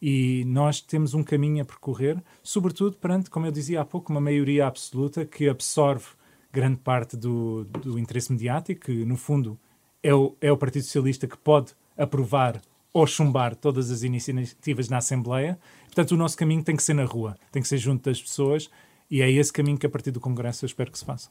E 0.00 0.44
nós 0.46 0.80
temos 0.80 1.14
um 1.14 1.22
caminho 1.22 1.62
a 1.62 1.64
percorrer, 1.64 2.22
sobretudo 2.42 2.96
perante, 2.96 3.30
como 3.30 3.46
eu 3.46 3.52
dizia 3.52 3.80
há 3.80 3.84
pouco, 3.84 4.12
uma 4.12 4.20
maioria 4.20 4.66
absoluta 4.66 5.24
que 5.24 5.48
absorve 5.48 6.06
grande 6.52 6.76
parte 6.76 7.16
do, 7.16 7.64
do 7.64 7.98
interesse 7.98 8.30
mediático, 8.30 8.86
que 8.86 9.04
no 9.04 9.16
fundo 9.16 9.58
é 10.02 10.14
o, 10.14 10.36
é 10.40 10.52
o 10.52 10.56
Partido 10.56 10.84
Socialista 10.84 11.26
que 11.26 11.36
pode 11.36 11.72
aprovar 11.96 12.60
ou 12.92 13.06
chumbar 13.06 13.56
todas 13.56 13.90
as 13.90 14.02
iniciativas 14.02 14.88
na 14.88 14.98
Assembleia. 14.98 15.58
Portanto, 15.86 16.12
o 16.12 16.16
nosso 16.16 16.36
caminho 16.36 16.62
tem 16.62 16.76
que 16.76 16.82
ser 16.82 16.94
na 16.94 17.04
rua, 17.04 17.36
tem 17.50 17.60
que 17.60 17.68
ser 17.68 17.78
junto 17.78 18.08
das 18.08 18.22
pessoas 18.22 18.70
E 19.10 19.22
é 19.22 19.30
esse 19.30 19.52
caminho 19.52 19.78
que, 19.78 19.86
a 19.86 19.90
partir 19.90 20.10
do 20.10 20.20
Congresso, 20.20 20.64
eu 20.64 20.66
espero 20.66 20.90
que 20.90 20.98
se 20.98 21.04
faça. 21.04 21.30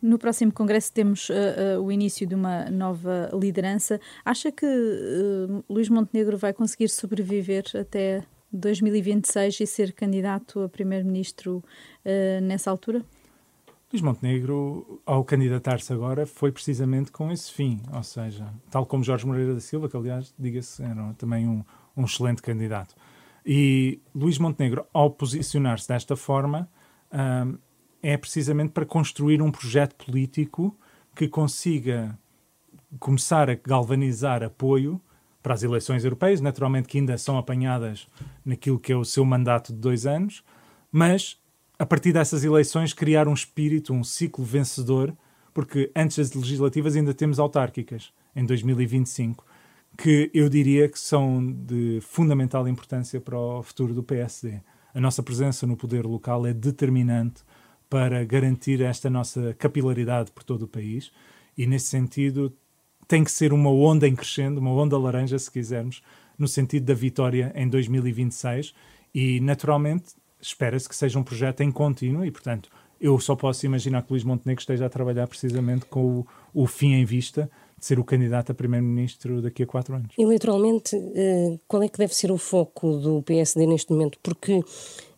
No 0.00 0.18
próximo 0.18 0.52
Congresso 0.52 0.92
temos 0.92 1.28
uh, 1.28 1.78
uh, 1.78 1.82
o 1.82 1.90
início 1.90 2.26
de 2.26 2.34
uma 2.34 2.70
nova 2.70 3.30
liderança. 3.32 4.00
Acha 4.24 4.52
que 4.52 4.64
uh, 4.64 5.64
Luís 5.68 5.88
Montenegro 5.88 6.38
vai 6.38 6.52
conseguir 6.52 6.88
sobreviver 6.88 7.64
até 7.74 8.22
2026 8.52 9.60
e 9.60 9.66
ser 9.66 9.92
candidato 9.92 10.60
a 10.60 10.68
primeiro-ministro 10.68 11.62
nessa 12.42 12.70
altura? 12.70 13.04
Luís 13.92 14.00
Montenegro, 14.00 15.02
ao 15.04 15.22
candidatar-se 15.22 15.92
agora, 15.92 16.26
foi 16.26 16.50
precisamente 16.50 17.10
com 17.12 17.30
esse 17.30 17.52
fim, 17.52 17.80
ou 17.94 18.02
seja, 18.02 18.46
tal 18.70 18.86
como 18.86 19.04
Jorge 19.04 19.26
Moreira 19.26 19.52
da 19.52 19.60
Silva, 19.60 19.88
que 19.88 19.96
aliás, 19.96 20.34
diga-se, 20.38 20.82
era 20.82 21.14
também 21.18 21.46
um, 21.46 21.62
um 21.94 22.04
excelente 22.04 22.40
candidato. 22.40 22.94
E 23.44 24.00
Luís 24.14 24.38
Montenegro, 24.38 24.86
ao 24.92 25.10
posicionar-se 25.10 25.88
desta 25.88 26.16
forma, 26.16 26.70
é 28.02 28.16
precisamente 28.16 28.72
para 28.72 28.86
construir 28.86 29.42
um 29.42 29.50
projeto 29.50 29.94
político 30.04 30.76
que 31.14 31.28
consiga 31.28 32.18
começar 32.98 33.50
a 33.50 33.54
galvanizar 33.54 34.42
apoio 34.42 35.00
para 35.42 35.54
as 35.54 35.62
eleições 35.62 36.04
europeias, 36.04 36.40
naturalmente 36.40 36.88
que 36.88 36.98
ainda 36.98 37.16
são 37.18 37.38
apanhadas 37.38 38.06
naquilo 38.44 38.78
que 38.78 38.92
é 38.92 38.96
o 38.96 39.04
seu 39.04 39.24
mandato 39.24 39.72
de 39.72 39.78
dois 39.78 40.06
anos, 40.06 40.42
mas 40.90 41.40
a 41.78 41.86
partir 41.86 42.12
dessas 42.12 42.44
eleições, 42.44 42.92
criar 42.92 43.28
um 43.28 43.34
espírito, 43.34 43.92
um 43.92 44.02
ciclo 44.02 44.44
vencedor, 44.44 45.16
porque 45.54 45.90
antes 45.94 46.16
das 46.16 46.34
legislativas 46.34 46.96
ainda 46.96 47.14
temos 47.14 47.38
autárquicas, 47.38 48.12
em 48.34 48.44
2025, 48.44 49.44
que 49.96 50.30
eu 50.34 50.48
diria 50.48 50.88
que 50.88 50.98
são 50.98 51.52
de 51.52 52.00
fundamental 52.02 52.66
importância 52.66 53.20
para 53.20 53.38
o 53.38 53.62
futuro 53.62 53.94
do 53.94 54.02
PSD. 54.02 54.60
A 54.98 55.00
nossa 55.00 55.22
presença 55.22 55.64
no 55.64 55.76
poder 55.76 56.04
local 56.04 56.44
é 56.44 56.52
determinante 56.52 57.44
para 57.88 58.24
garantir 58.24 58.80
esta 58.80 59.08
nossa 59.08 59.54
capilaridade 59.56 60.32
por 60.32 60.42
todo 60.42 60.62
o 60.62 60.66
país. 60.66 61.12
E, 61.56 61.68
nesse 61.68 61.86
sentido, 61.86 62.52
tem 63.06 63.22
que 63.22 63.30
ser 63.30 63.52
uma 63.52 63.70
onda 63.70 64.08
em 64.08 64.16
crescendo, 64.16 64.58
uma 64.58 64.72
onda 64.72 64.98
laranja, 64.98 65.38
se 65.38 65.48
quisermos, 65.52 66.02
no 66.36 66.48
sentido 66.48 66.86
da 66.86 66.94
vitória 66.94 67.52
em 67.54 67.68
2026 67.68 68.74
e, 69.14 69.38
naturalmente, 69.38 70.16
espera-se 70.40 70.88
que 70.88 70.96
seja 70.96 71.16
um 71.16 71.22
projeto 71.22 71.60
em 71.60 71.70
contínuo 71.70 72.24
e, 72.24 72.32
portanto, 72.32 72.68
eu 73.00 73.20
só 73.20 73.36
posso 73.36 73.64
imaginar 73.64 74.02
que 74.02 74.10
Luís 74.10 74.24
Montenegro 74.24 74.60
esteja 74.60 74.86
a 74.86 74.90
trabalhar 74.90 75.28
precisamente 75.28 75.84
com 75.84 76.18
o, 76.18 76.26
o 76.52 76.66
fim 76.66 76.94
em 76.94 77.04
vista 77.04 77.48
de 77.78 77.86
ser 77.86 77.98
o 77.98 78.04
candidato 78.04 78.52
a 78.52 78.54
primeiro-ministro 78.54 79.40
daqui 79.40 79.62
a 79.62 79.66
quatro 79.66 79.94
anos. 79.94 80.08
Eleitoralmente, 80.18 80.96
eh, 81.14 81.58
qual 81.68 81.82
é 81.82 81.88
que 81.88 81.98
deve 81.98 82.14
ser 82.14 82.30
o 82.32 82.38
foco 82.38 82.98
do 82.98 83.22
PSD 83.22 83.66
neste 83.66 83.92
momento? 83.92 84.18
Porque, 84.22 84.62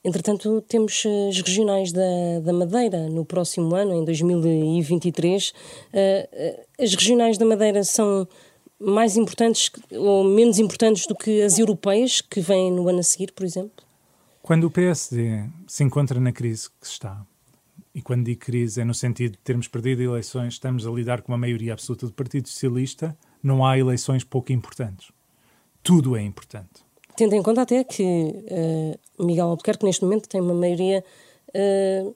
entretanto, 0.05 0.63
temos 0.69 1.05
eh, 1.07 1.29
as 1.29 1.41
regionais 1.41 1.93
da, 1.93 2.41
da 2.45 2.53
Madeira 2.53 3.09
no 3.09 3.25
próximo 3.25 3.75
ano, 3.75 3.95
em 3.95 4.05
2023. 4.05 5.53
Eh, 5.93 6.67
as 6.79 6.95
regionais 6.95 7.39
da 7.39 7.47
Madeira 7.47 7.83
são 7.83 8.29
mais 8.79 9.17
importantes 9.17 9.71
ou 9.93 10.25
menos 10.25 10.59
importantes 10.59 11.07
do 11.07 11.15
que 11.15 11.43
as 11.43 11.59
europeias 11.59 12.21
que 12.21 12.41
vêm 12.41 12.73
no 12.73 12.89
ano 12.89 13.01
a 13.01 13.03
seguir, 13.03 13.33
por 13.33 13.45
exemplo? 13.45 13.85
Quando 14.43 14.65
o 14.65 14.71
PSD 14.71 15.45
se 15.67 15.85
encontra 15.85 16.19
na 16.19 16.33
crise 16.33 16.69
que 16.81 16.87
está, 16.87 17.25
e 17.95 18.01
quando 18.01 18.25
digo 18.25 18.41
crise 18.41 18.81
é 18.81 18.85
no 18.85 18.95
sentido 18.95 19.33
de 19.33 19.39
termos 19.39 19.69
perdido 19.69 20.03
eleições, 20.03 20.55
estamos 20.55 20.87
a 20.87 20.91
lidar 20.91 21.23
com 21.23 21.33
uma 21.33 21.39
maioria 21.39 21.73
absoluta 21.73 22.07
do 22.07 22.13
Partido 22.13 22.49
Socialista, 22.49 23.17
não 23.43 23.65
há 23.65 23.79
eleições 23.79 24.23
pouco 24.23 24.53
importantes. 24.53 25.11
Tudo 25.83 26.17
é 26.17 26.23
importante. 26.23 26.85
Tendo 27.17 27.35
em 27.35 27.43
conta 27.43 27.63
até 27.63 27.83
que 27.83 28.03
uh, 28.03 29.25
Miguel 29.25 29.49
Albuquerque 29.49 29.85
neste 29.85 30.05
momento 30.05 30.29
tem 30.29 30.41
uma 30.41 30.55
maioria 30.55 31.05
uh, 31.49 32.15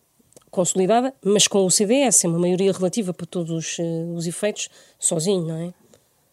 consolidada, 0.51 1.15
mas 1.25 1.49
com 1.49 1.65
o 1.65 1.71
CDS, 1.71 2.25
é 2.25 2.29
uma 2.29 2.39
maioria 2.39 2.73
relativa 2.73 3.13
para 3.13 3.27
todos 3.27 3.79
uh, 3.79 4.15
os 4.15 4.27
efeitos, 4.27 4.69
sozinho, 4.99 5.47
não 5.47 5.57
é? 5.57 5.75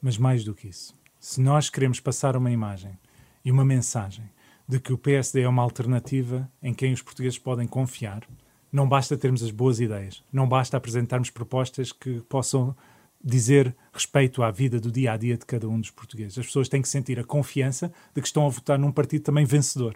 Mas 0.02 0.18
mais 0.18 0.44
do 0.44 0.54
que 0.54 0.68
isso, 0.68 0.96
se 1.20 1.42
nós 1.42 1.70
queremos 1.70 2.00
passar 2.00 2.36
uma 2.36 2.52
imagem 2.52 2.98
e 3.44 3.52
uma 3.52 3.66
mensagem 3.66 4.26
de 4.68 4.80
que 4.80 4.94
o 4.94 4.98
PSD 4.98 5.42
é 5.42 5.48
uma 5.48 5.62
alternativa 5.64 6.50
em 6.62 6.74
quem 6.74 6.94
os 6.94 7.02
portugueses 7.02 7.38
podem 7.38 7.68
confiar. 7.68 8.26
Não 8.72 8.88
basta 8.88 9.18
termos 9.18 9.44
as 9.44 9.52
boas 9.52 9.80
ideias, 9.80 10.24
não 10.32 10.48
basta 10.48 10.78
apresentarmos 10.78 11.30
propostas 11.30 11.92
que 11.92 12.22
possam 12.22 12.76
dizer 13.24 13.76
respeito 13.94 14.42
à 14.42 14.50
vida 14.50 14.80
do 14.80 14.92
dia 14.92 15.14
a 15.14 15.18
dia 15.18 15.38
de 15.38 15.46
cada 15.46 15.68
um 15.68 15.80
dos 15.80 15.92
portugueses. 15.92 16.38
As 16.38 16.46
pessoas 16.46 16.70
têm 16.70 16.82
que 16.82 16.90
sentir 16.90 17.20
a 17.20 17.24
confiança 17.24 17.92
de 18.16 18.22
que 18.22 18.28
estão 18.28 18.46
a 18.46 18.50
votar 18.50 18.80
num 18.80 18.92
partido 18.92 19.24
também 19.24 19.46
vencedor. 19.46 19.96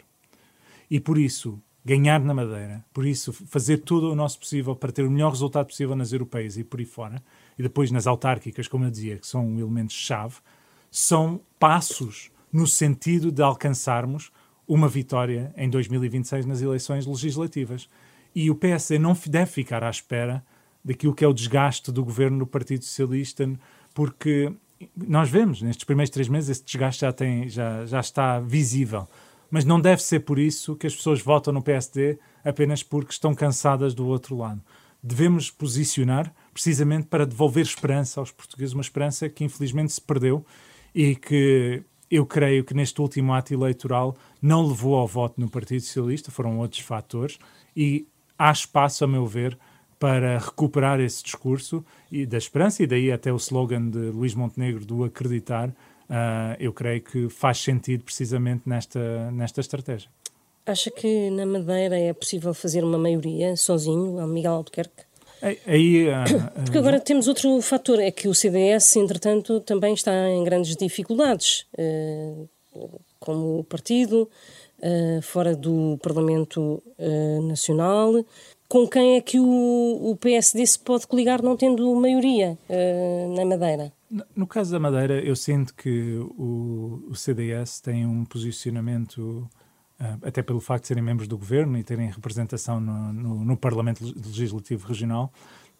E 0.91 0.99
por 0.99 1.17
isso, 1.17 1.59
ganhar 1.83 2.19
na 2.19 2.33
Madeira, 2.33 2.83
por 2.93 3.05
isso, 3.05 3.31
fazer 3.31 3.77
tudo 3.77 4.11
o 4.11 4.15
nosso 4.15 4.39
possível 4.39 4.75
para 4.75 4.91
ter 4.91 5.03
o 5.03 5.11
melhor 5.11 5.31
resultado 5.31 5.67
possível 5.67 5.95
nas 5.95 6.11
europeias 6.11 6.57
e 6.57 6.63
por 6.63 6.79
aí 6.79 6.85
fora, 6.85 7.23
e 7.57 7.63
depois 7.63 7.91
nas 7.91 8.05
autárquicas, 8.05 8.67
como 8.67 8.85
eu 8.85 8.91
dizia, 8.91 9.17
que 9.17 9.25
são 9.27 9.57
elementos-chave, 9.57 10.35
são 10.91 11.41
passos 11.59 12.31
no 12.51 12.65
sentido 12.65 13.31
de 13.31 13.41
alcançarmos 13.41 14.31
uma 14.67 14.87
vitória 14.87 15.53
em 15.57 15.69
2026 15.69 16.45
nas 16.45 16.61
eleições 16.61 17.05
legislativas. 17.05 17.89
E 18.35 18.51
o 18.51 18.55
PSD 18.55 18.99
não 18.99 19.17
deve 19.27 19.49
ficar 19.49 19.83
à 19.83 19.89
espera 19.89 20.43
daquilo 20.83 21.15
que 21.15 21.23
é 21.23 21.27
o 21.27 21.33
desgaste 21.33 21.91
do 21.91 22.03
governo 22.03 22.39
do 22.39 22.45
Partido 22.45 22.83
Socialista, 22.83 23.49
porque 23.93 24.53
nós 24.95 25.29
vemos 25.29 25.61
nestes 25.61 25.85
primeiros 25.85 26.09
três 26.11 26.27
meses 26.27 26.49
esse 26.49 26.63
desgaste 26.63 27.01
já, 27.01 27.13
tem, 27.13 27.47
já, 27.47 27.85
já 27.85 27.99
está 27.99 28.39
visível. 28.39 29.07
Mas 29.49 29.63
não 29.63 29.79
deve 29.79 30.01
ser 30.03 30.19
por 30.19 30.37
isso 30.37 30.75
que 30.75 30.85
as 30.85 30.95
pessoas 30.95 31.21
votam 31.21 31.53
no 31.53 31.61
PSD 31.61 32.19
apenas 32.43 32.83
porque 32.83 33.11
estão 33.11 33.33
cansadas 33.33 33.93
do 33.93 34.05
outro 34.05 34.35
lado. 34.35 34.61
Devemos 35.01 35.49
posicionar 35.49 36.33
precisamente 36.53 37.07
para 37.07 37.25
devolver 37.25 37.63
esperança 37.63 38.19
aos 38.19 38.31
portugueses, 38.31 38.73
uma 38.73 38.81
esperança 38.81 39.29
que 39.29 39.43
infelizmente 39.43 39.93
se 39.93 40.01
perdeu 40.01 40.45
e 40.93 41.15
que 41.15 41.83
eu 42.09 42.25
creio 42.25 42.63
que 42.63 42.73
neste 42.73 42.99
último 43.01 43.33
ato 43.33 43.53
eleitoral 43.53 44.15
não 44.41 44.67
levou 44.67 44.95
ao 44.95 45.07
voto 45.07 45.39
no 45.39 45.49
Partido 45.49 45.81
Socialista, 45.81 46.31
foram 46.31 46.59
outros 46.59 46.81
fatores, 46.81 47.37
e 47.75 48.07
há 48.37 48.51
espaço, 48.51 49.03
a 49.03 49.07
meu 49.07 49.25
ver, 49.25 49.57
para 49.99 50.37
recuperar 50.37 50.99
esse 50.99 51.23
discurso 51.23 51.83
e 52.11 52.25
da 52.25 52.37
esperança, 52.37 52.83
e 52.83 52.87
daí 52.87 53.11
até 53.11 53.31
o 53.31 53.37
slogan 53.37 53.89
de 53.89 53.97
Luís 53.97 54.35
Montenegro 54.35 54.85
do 54.85 55.03
acreditar, 55.03 55.69
uh, 55.69 56.55
eu 56.59 56.73
creio 56.73 57.01
que 57.01 57.29
faz 57.29 57.59
sentido 57.59 58.03
precisamente 58.03 58.63
nesta, 58.65 59.31
nesta 59.31 59.61
estratégia. 59.61 60.09
Acha 60.65 60.89
que 60.89 61.29
na 61.29 61.45
Madeira 61.45 61.97
é 61.97 62.11
possível 62.11 62.53
fazer 62.53 62.83
uma 62.83 62.97
maioria 62.97 63.55
sozinho, 63.55 64.25
Miguel 64.27 64.53
Albuquerque? 64.53 65.03
Aí, 65.65 66.07
uh, 66.07 66.13
Porque 66.65 66.77
agora 66.77 66.99
temos 66.99 67.27
outro 67.27 67.61
fator, 67.61 67.99
é 67.99 68.09
que 68.11 68.27
o 68.27 68.33
CDS, 68.33 68.95
entretanto, 68.95 69.59
também 69.59 69.93
está 69.93 70.11
em 70.29 70.43
grandes 70.43 70.75
dificuldades, 70.75 71.65
uh, 71.77 72.49
como 73.19 73.63
partido, 73.63 74.29
uh, 74.79 75.21
fora 75.21 75.55
do 75.55 75.97
Parlamento 76.01 76.81
Nacional. 77.47 78.25
Com 78.67 78.87
quem 78.87 79.15
é 79.15 79.21
que 79.21 79.39
o, 79.39 80.11
o, 80.11 80.17
PSD 80.17 80.65
se 80.65 80.79
pode 80.79 81.05
coligar 81.05 81.41
não 81.43 81.55
tendo 81.55 81.93
maioria 81.95 82.57
na 83.35 83.45
Madeira? 83.45 83.93
No 84.35 84.47
caso 84.47 84.71
da 84.71 84.79
Madeira, 84.79 85.23
eu 85.23 85.35
sinto 85.35 85.75
que 85.75 86.17
o, 86.17 87.03
o 87.07 87.15
CDS 87.15 87.79
tem 87.79 88.05
um 88.07 88.25
posicionamento 88.25 89.47
Uh, 89.97 90.27
até 90.27 90.43
pelo 90.43 90.59
facto 90.59 90.81
de 90.81 90.87
serem 90.89 91.01
membros 91.01 91.25
do 91.25 91.37
governo 91.37 91.77
e 91.77 91.83
terem 91.83 92.11
representação 92.11 92.81
no, 92.81 93.13
no, 93.13 93.45
no 93.45 93.55
Parlamento 93.55 94.03
Legislativo 94.03 94.85
Regional, 94.85 95.31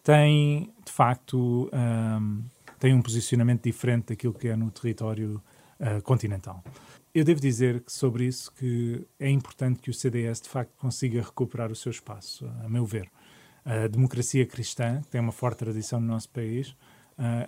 têm, 0.06 0.72
de 0.84 0.92
facto, 0.92 1.68
um, 1.70 2.42
têm 2.78 2.94
um 2.94 3.02
posicionamento 3.02 3.64
diferente 3.64 4.06
daquilo 4.10 4.32
que 4.32 4.46
é 4.46 4.54
no 4.54 4.70
território 4.70 5.42
uh, 5.80 6.00
continental. 6.02 6.62
Eu 7.16 7.24
devo 7.24 7.40
dizer 7.40 7.80
que 7.80 7.90
sobre 7.90 8.26
isso 8.26 8.52
que 8.52 9.02
é 9.18 9.30
importante 9.30 9.80
que 9.80 9.88
o 9.88 9.94
CDS, 9.94 10.38
de 10.38 10.50
facto, 10.50 10.76
consiga 10.76 11.22
recuperar 11.22 11.72
o 11.72 11.74
seu 11.74 11.90
espaço, 11.90 12.46
a 12.62 12.68
meu 12.68 12.84
ver. 12.84 13.10
A 13.64 13.86
democracia 13.86 14.44
cristã, 14.44 15.00
que 15.00 15.08
tem 15.08 15.18
uma 15.18 15.32
forte 15.32 15.60
tradição 15.60 15.98
no 15.98 16.06
nosso 16.06 16.28
país, 16.28 16.76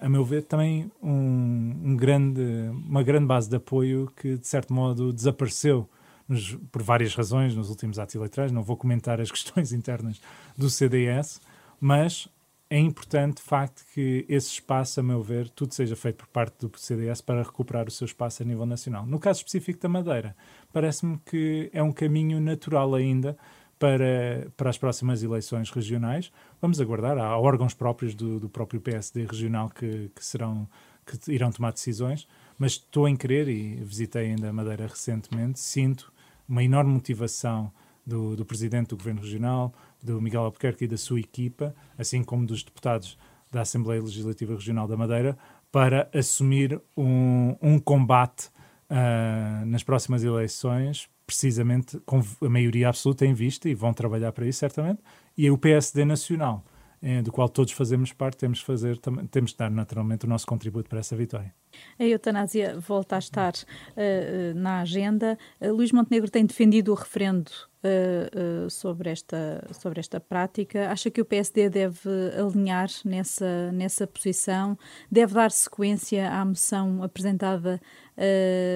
a 0.00 0.08
meu 0.08 0.24
ver, 0.24 0.44
também 0.44 0.90
um, 1.02 1.82
um, 1.84 1.96
grande, 1.96 2.40
uma 2.86 3.02
grande 3.02 3.26
base 3.26 3.50
de 3.50 3.56
apoio 3.56 4.10
que, 4.16 4.38
de 4.38 4.48
certo 4.48 4.72
modo, 4.72 5.12
desapareceu 5.12 5.86
nos, 6.26 6.54
por 6.72 6.82
várias 6.82 7.14
razões 7.14 7.54
nos 7.54 7.68
últimos 7.68 7.98
atos 7.98 8.14
eleitorais. 8.14 8.50
Não 8.50 8.62
vou 8.62 8.74
comentar 8.74 9.20
as 9.20 9.28
questões 9.30 9.74
internas 9.74 10.18
do 10.56 10.70
CDS, 10.70 11.42
mas 11.78 12.26
é 12.70 12.78
importante, 12.78 13.36
de 13.36 13.42
facto, 13.42 13.84
que 13.94 14.26
esse 14.28 14.48
espaço, 14.48 15.00
a 15.00 15.02
meu 15.02 15.22
ver, 15.22 15.48
tudo 15.48 15.72
seja 15.72 15.96
feito 15.96 16.16
por 16.16 16.26
parte 16.26 16.66
do 16.66 16.70
CDS 16.78 17.20
para 17.20 17.42
recuperar 17.42 17.88
o 17.88 17.90
seu 17.90 18.04
espaço 18.04 18.42
a 18.42 18.46
nível 18.46 18.66
nacional. 18.66 19.06
No 19.06 19.18
caso 19.18 19.38
específico 19.38 19.80
da 19.80 19.88
Madeira, 19.88 20.36
parece-me 20.72 21.18
que 21.24 21.70
é 21.72 21.82
um 21.82 21.92
caminho 21.92 22.38
natural 22.40 22.94
ainda 22.94 23.38
para, 23.78 24.50
para 24.56 24.68
as 24.68 24.76
próximas 24.76 25.22
eleições 25.22 25.70
regionais. 25.70 26.30
Vamos 26.60 26.78
aguardar. 26.80 27.16
Há 27.16 27.38
órgãos 27.38 27.72
próprios 27.72 28.14
do, 28.14 28.38
do 28.38 28.48
próprio 28.50 28.80
PSD 28.80 29.24
regional 29.24 29.70
que, 29.70 30.10
que 30.14 30.24
serão 30.24 30.68
que 31.08 31.32
irão 31.32 31.50
tomar 31.50 31.72
decisões, 31.72 32.28
mas 32.58 32.72
estou 32.72 33.08
em 33.08 33.16
querer, 33.16 33.48
e 33.48 33.76
visitei 33.76 34.26
ainda 34.26 34.50
a 34.50 34.52
Madeira 34.52 34.86
recentemente, 34.86 35.58
sinto 35.58 36.12
uma 36.46 36.62
enorme 36.62 36.92
motivação 36.92 37.72
do, 38.08 38.34
do 38.34 38.44
Presidente 38.44 38.88
do 38.88 38.96
Governo 38.96 39.20
Regional, 39.20 39.72
do 40.02 40.20
Miguel 40.20 40.42
Albuquerque 40.42 40.84
e 40.84 40.88
da 40.88 40.96
sua 40.96 41.20
equipa, 41.20 41.74
assim 41.98 42.24
como 42.24 42.46
dos 42.46 42.62
deputados 42.62 43.18
da 43.52 43.60
Assembleia 43.60 44.00
Legislativa 44.00 44.54
Regional 44.54 44.88
da 44.88 44.96
Madeira, 44.96 45.36
para 45.70 46.08
assumir 46.14 46.80
um, 46.96 47.54
um 47.60 47.78
combate 47.78 48.48
uh, 48.90 49.66
nas 49.66 49.82
próximas 49.82 50.24
eleições, 50.24 51.06
precisamente 51.26 52.00
com 52.06 52.22
a 52.40 52.48
maioria 52.48 52.88
absoluta 52.88 53.26
em 53.26 53.34
vista, 53.34 53.68
e 53.68 53.74
vão 53.74 53.92
trabalhar 53.92 54.32
para 54.32 54.46
isso 54.46 54.60
certamente, 54.60 55.02
e 55.36 55.50
o 55.50 55.58
PSD 55.58 56.06
Nacional, 56.06 56.64
eh, 57.00 57.22
do 57.22 57.30
qual 57.30 57.48
todos 57.48 57.72
fazemos 57.72 58.12
parte, 58.12 58.38
temos, 58.38 58.60
fazer, 58.60 58.98
temos 59.30 59.52
de 59.52 59.56
dar 59.56 59.70
naturalmente 59.70 60.24
o 60.24 60.28
nosso 60.28 60.46
contributo 60.46 60.88
para 60.88 60.98
essa 60.98 61.14
vitória. 61.14 61.54
A 61.98 62.04
eutanásia 62.04 62.78
volta 62.78 63.16
a 63.16 63.18
estar 63.18 63.52
uh, 63.52 64.54
na 64.58 64.80
agenda. 64.80 65.38
Uh, 65.60 65.72
Luís 65.72 65.92
Montenegro 65.92 66.30
tem 66.30 66.44
defendido 66.44 66.90
o 66.90 66.94
referendo 66.94 67.50
uh, 67.84 68.68
sobre, 68.68 69.10
esta, 69.10 69.64
sobre 69.72 70.00
esta 70.00 70.18
prática. 70.18 70.90
Acha 70.90 71.10
que 71.10 71.20
o 71.20 71.24
PSD 71.24 71.70
deve 71.70 72.08
alinhar 72.36 72.88
nessa, 73.04 73.70
nessa 73.70 74.06
posição? 74.06 74.76
Deve 75.10 75.34
dar 75.34 75.52
sequência 75.52 76.30
à 76.30 76.44
moção 76.44 77.02
apresentada 77.02 77.80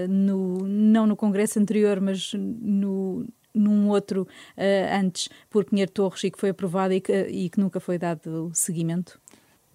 no, 0.09 0.59
não 0.59 1.05
no 1.05 1.17
Congresso 1.17 1.59
anterior, 1.59 2.01
mas 2.01 2.33
no, 2.35 3.27
num 3.55 3.89
outro 3.89 4.23
uh, 4.23 4.99
antes 4.99 5.29
por 5.51 5.65
Pinheiro 5.65 5.91
Torres 5.91 6.25
e 6.25 6.31
que 6.31 6.39
foi 6.39 6.51
aprovado 6.51 6.95
e 6.95 7.01
que, 7.01 7.13
e 7.13 7.49
que 7.49 7.61
nunca 7.61 7.81
foi 7.81 7.99
dado 7.99 8.51
seguimento? 8.55 9.21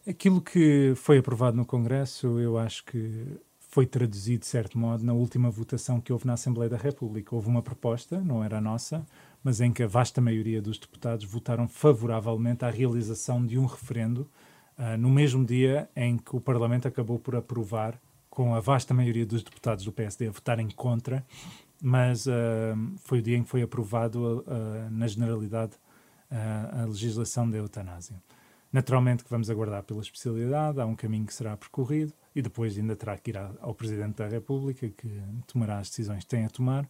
Aquilo 0.07 0.41
que 0.41 0.93
foi 0.95 1.17
aprovado 1.17 1.57
no 1.57 1.65
Congresso, 1.65 2.39
eu 2.39 2.57
acho 2.57 2.85
que 2.85 3.37
foi 3.77 3.85
traduzido, 3.85 4.39
de 4.39 4.47
certo 4.47 4.79
modo, 4.79 5.05
na 5.05 5.13
última 5.13 5.51
votação 5.51 5.99
que 5.99 6.11
houve 6.11 6.25
na 6.25 6.33
Assembleia 6.33 6.69
da 6.69 6.77
República. 6.77 7.35
Houve 7.35 7.47
uma 7.47 7.61
proposta, 7.61 8.19
não 8.21 8.43
era 8.43 8.57
a 8.57 8.61
nossa, 8.61 9.05
mas 9.43 9.61
em 9.61 9.71
que 9.71 9.83
a 9.83 9.87
vasta 9.87 10.19
maioria 10.19 10.61
dos 10.61 10.79
deputados 10.79 11.25
votaram 11.25 11.67
favoravelmente 11.67 12.65
à 12.65 12.69
realização 12.69 13.45
de 13.45 13.59
um 13.59 13.65
referendo 13.65 14.27
uh, 14.79 14.97
no 14.97 15.09
mesmo 15.09 15.45
dia 15.45 15.89
em 15.95 16.17
que 16.17 16.35
o 16.35 16.41
Parlamento 16.41 16.87
acabou 16.87 17.19
por 17.19 17.35
aprovar, 17.35 17.99
com 18.29 18.55
a 18.55 18.59
vasta 18.59 18.93
maioria 18.93 19.25
dos 19.25 19.43
deputados 19.43 19.83
do 19.83 19.91
PSD 19.91 20.27
a 20.27 20.31
votarem 20.31 20.69
contra, 20.69 21.25
mas 21.81 22.25
uh, 22.25 22.31
foi 22.97 23.19
o 23.19 23.21
dia 23.21 23.37
em 23.37 23.43
que 23.43 23.49
foi 23.49 23.61
aprovado 23.61 24.39
uh, 24.41 24.89
na 24.91 25.07
generalidade 25.07 25.73
uh, 26.31 26.83
a 26.83 26.85
legislação 26.85 27.49
da 27.49 27.57
eutanásia. 27.57 28.21
Naturalmente 28.71 29.23
que 29.23 29.29
vamos 29.29 29.49
aguardar 29.49 29.83
pela 29.83 30.01
especialidade, 30.01 30.81
há 30.81 30.85
um 30.85 30.95
caminho 30.95 31.25
que 31.25 31.33
será 31.33 31.55
percorrido 31.55 32.13
e 32.35 32.41
depois 32.41 32.77
ainda 32.77 32.95
terá 32.95 33.17
que 33.17 33.31
ir 33.31 33.37
ao 33.37 33.73
Presidente 33.73 34.17
da 34.17 34.27
República, 34.27 34.89
que 34.89 35.21
tomará 35.47 35.79
as 35.79 35.89
decisões 35.89 36.23
que 36.23 36.29
tem 36.29 36.45
a 36.45 36.49
tomar. 36.49 36.87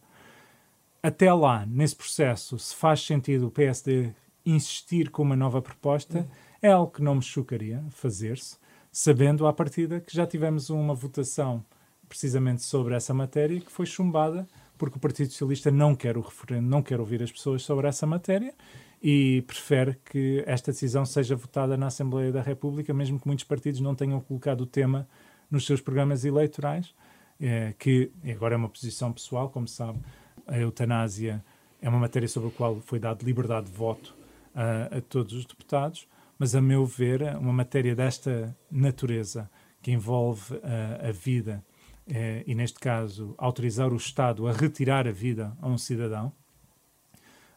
Até 1.02 1.32
lá, 1.32 1.64
nesse 1.64 1.94
processo, 1.94 2.58
se 2.58 2.74
faz 2.74 3.00
sentido 3.00 3.46
o 3.46 3.50
PSD 3.50 4.12
insistir 4.44 5.10
com 5.10 5.22
uma 5.22 5.36
nova 5.36 5.62
proposta, 5.62 6.28
é 6.60 6.72
algo 6.72 6.92
que 6.92 7.02
não 7.02 7.14
me 7.14 7.22
chocaria 7.22 7.84
fazer-se, 7.90 8.56
sabendo 8.90 9.46
à 9.46 9.52
partida 9.52 10.00
que 10.00 10.14
já 10.14 10.26
tivemos 10.26 10.70
uma 10.70 10.94
votação 10.94 11.64
precisamente 12.08 12.62
sobre 12.62 12.94
essa 12.94 13.14
matéria 13.14 13.60
que 13.60 13.70
foi 13.70 13.86
chumbada 13.86 14.48
porque 14.78 14.96
o 14.96 15.00
Partido 15.00 15.30
Socialista 15.30 15.70
não 15.70 15.94
quer 15.94 16.16
o 16.16 16.20
referendo, 16.20 16.66
não 16.66 16.82
quer 16.82 17.00
ouvir 17.00 17.22
as 17.22 17.30
pessoas 17.30 17.62
sobre 17.62 17.86
essa 17.88 18.06
matéria 18.06 18.54
e 19.02 19.42
prefere 19.46 19.96
que 20.04 20.42
esta 20.46 20.72
decisão 20.72 21.04
seja 21.04 21.36
votada 21.36 21.76
na 21.76 21.88
Assembleia 21.88 22.32
da 22.32 22.40
República, 22.40 22.94
mesmo 22.94 23.18
que 23.20 23.26
muitos 23.26 23.44
partidos 23.44 23.80
não 23.80 23.94
tenham 23.94 24.20
colocado 24.20 24.62
o 24.62 24.66
tema 24.66 25.08
nos 25.50 25.66
seus 25.66 25.80
programas 25.80 26.24
eleitorais, 26.24 26.94
é, 27.40 27.74
que 27.78 28.10
agora 28.30 28.54
é 28.54 28.56
uma 28.56 28.68
posição 28.68 29.12
pessoal, 29.12 29.50
como 29.50 29.68
sabe, 29.68 29.98
a 30.46 30.58
eutanásia 30.58 31.44
é 31.80 31.88
uma 31.88 31.98
matéria 31.98 32.28
sobre 32.28 32.48
a 32.48 32.52
qual 32.52 32.80
foi 32.80 32.98
dada 32.98 33.24
liberdade 33.24 33.66
de 33.66 33.72
voto 33.72 34.16
a, 34.54 34.98
a 34.98 35.00
todos 35.00 35.32
os 35.34 35.44
deputados, 35.44 36.08
mas 36.38 36.54
a 36.54 36.60
meu 36.60 36.84
ver, 36.84 37.36
uma 37.36 37.52
matéria 37.52 37.94
desta 37.94 38.56
natureza 38.70 39.50
que 39.82 39.92
envolve 39.92 40.58
a, 40.62 41.08
a 41.08 41.12
vida 41.12 41.64
é, 42.08 42.42
e 42.46 42.54
neste 42.54 42.78
caso 42.78 43.34
autorizar 43.36 43.92
o 43.92 43.96
Estado 43.96 44.46
a 44.46 44.52
retirar 44.52 45.06
a 45.06 45.12
vida 45.12 45.56
a 45.60 45.68
um 45.68 45.76
cidadão 45.76 46.32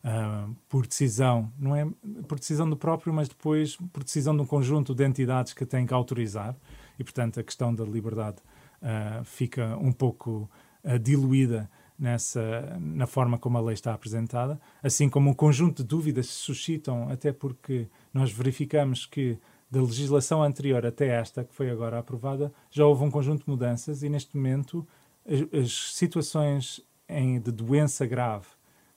uh, 0.04 0.54
por 0.68 0.86
decisão, 0.86 1.52
não 1.58 1.76
é 1.76 1.88
por 2.28 2.38
decisão 2.38 2.70
do 2.70 2.76
próprio, 2.76 3.14
mas 3.14 3.30
depois 3.30 3.78
por 3.94 4.04
decisão 4.04 4.36
de 4.36 4.42
um 4.42 4.46
conjunto 4.46 4.94
de 4.94 5.06
entidades 5.06 5.54
que 5.54 5.66
têm 5.66 5.86
que 5.86 5.94
autorizar. 5.94 6.56
E 7.00 7.04
portanto 7.04 7.40
a 7.40 7.44
questão 7.44 7.74
da 7.74 7.86
liberdade 7.86 8.38
uh, 8.82 9.24
fica 9.24 9.78
um 9.78 9.92
pouco 9.92 10.50
uh, 10.84 11.00
diluída 11.00 11.70
nessa 11.98 12.78
na 12.80 13.06
forma 13.06 13.38
como 13.38 13.58
a 13.58 13.62
lei 13.62 13.76
está 13.76 13.94
apresentada, 13.94 14.60
assim 14.82 15.08
como 15.08 15.30
um 15.30 15.34
conjunto 15.34 15.84
de 15.84 15.88
dúvidas 15.88 16.28
se 16.28 16.34
suscitam 16.34 17.10
até 17.10 17.32
porque 17.32 17.88
nós 18.12 18.32
verificamos 18.32 19.06
que 19.06 19.38
da 19.72 19.82
legislação 19.82 20.44
anterior 20.44 20.86
até 20.86 21.08
esta, 21.08 21.46
que 21.46 21.54
foi 21.54 21.70
agora 21.70 21.98
aprovada, 21.98 22.54
já 22.70 22.86
houve 22.86 23.06
um 23.06 23.10
conjunto 23.10 23.46
de 23.46 23.50
mudanças 23.50 24.04
e 24.04 24.10
neste 24.10 24.36
momento 24.36 24.86
as, 25.26 25.62
as 25.64 25.96
situações 25.96 26.82
em, 27.08 27.40
de 27.40 27.52
doença 27.52 28.06
grave 28.06 28.48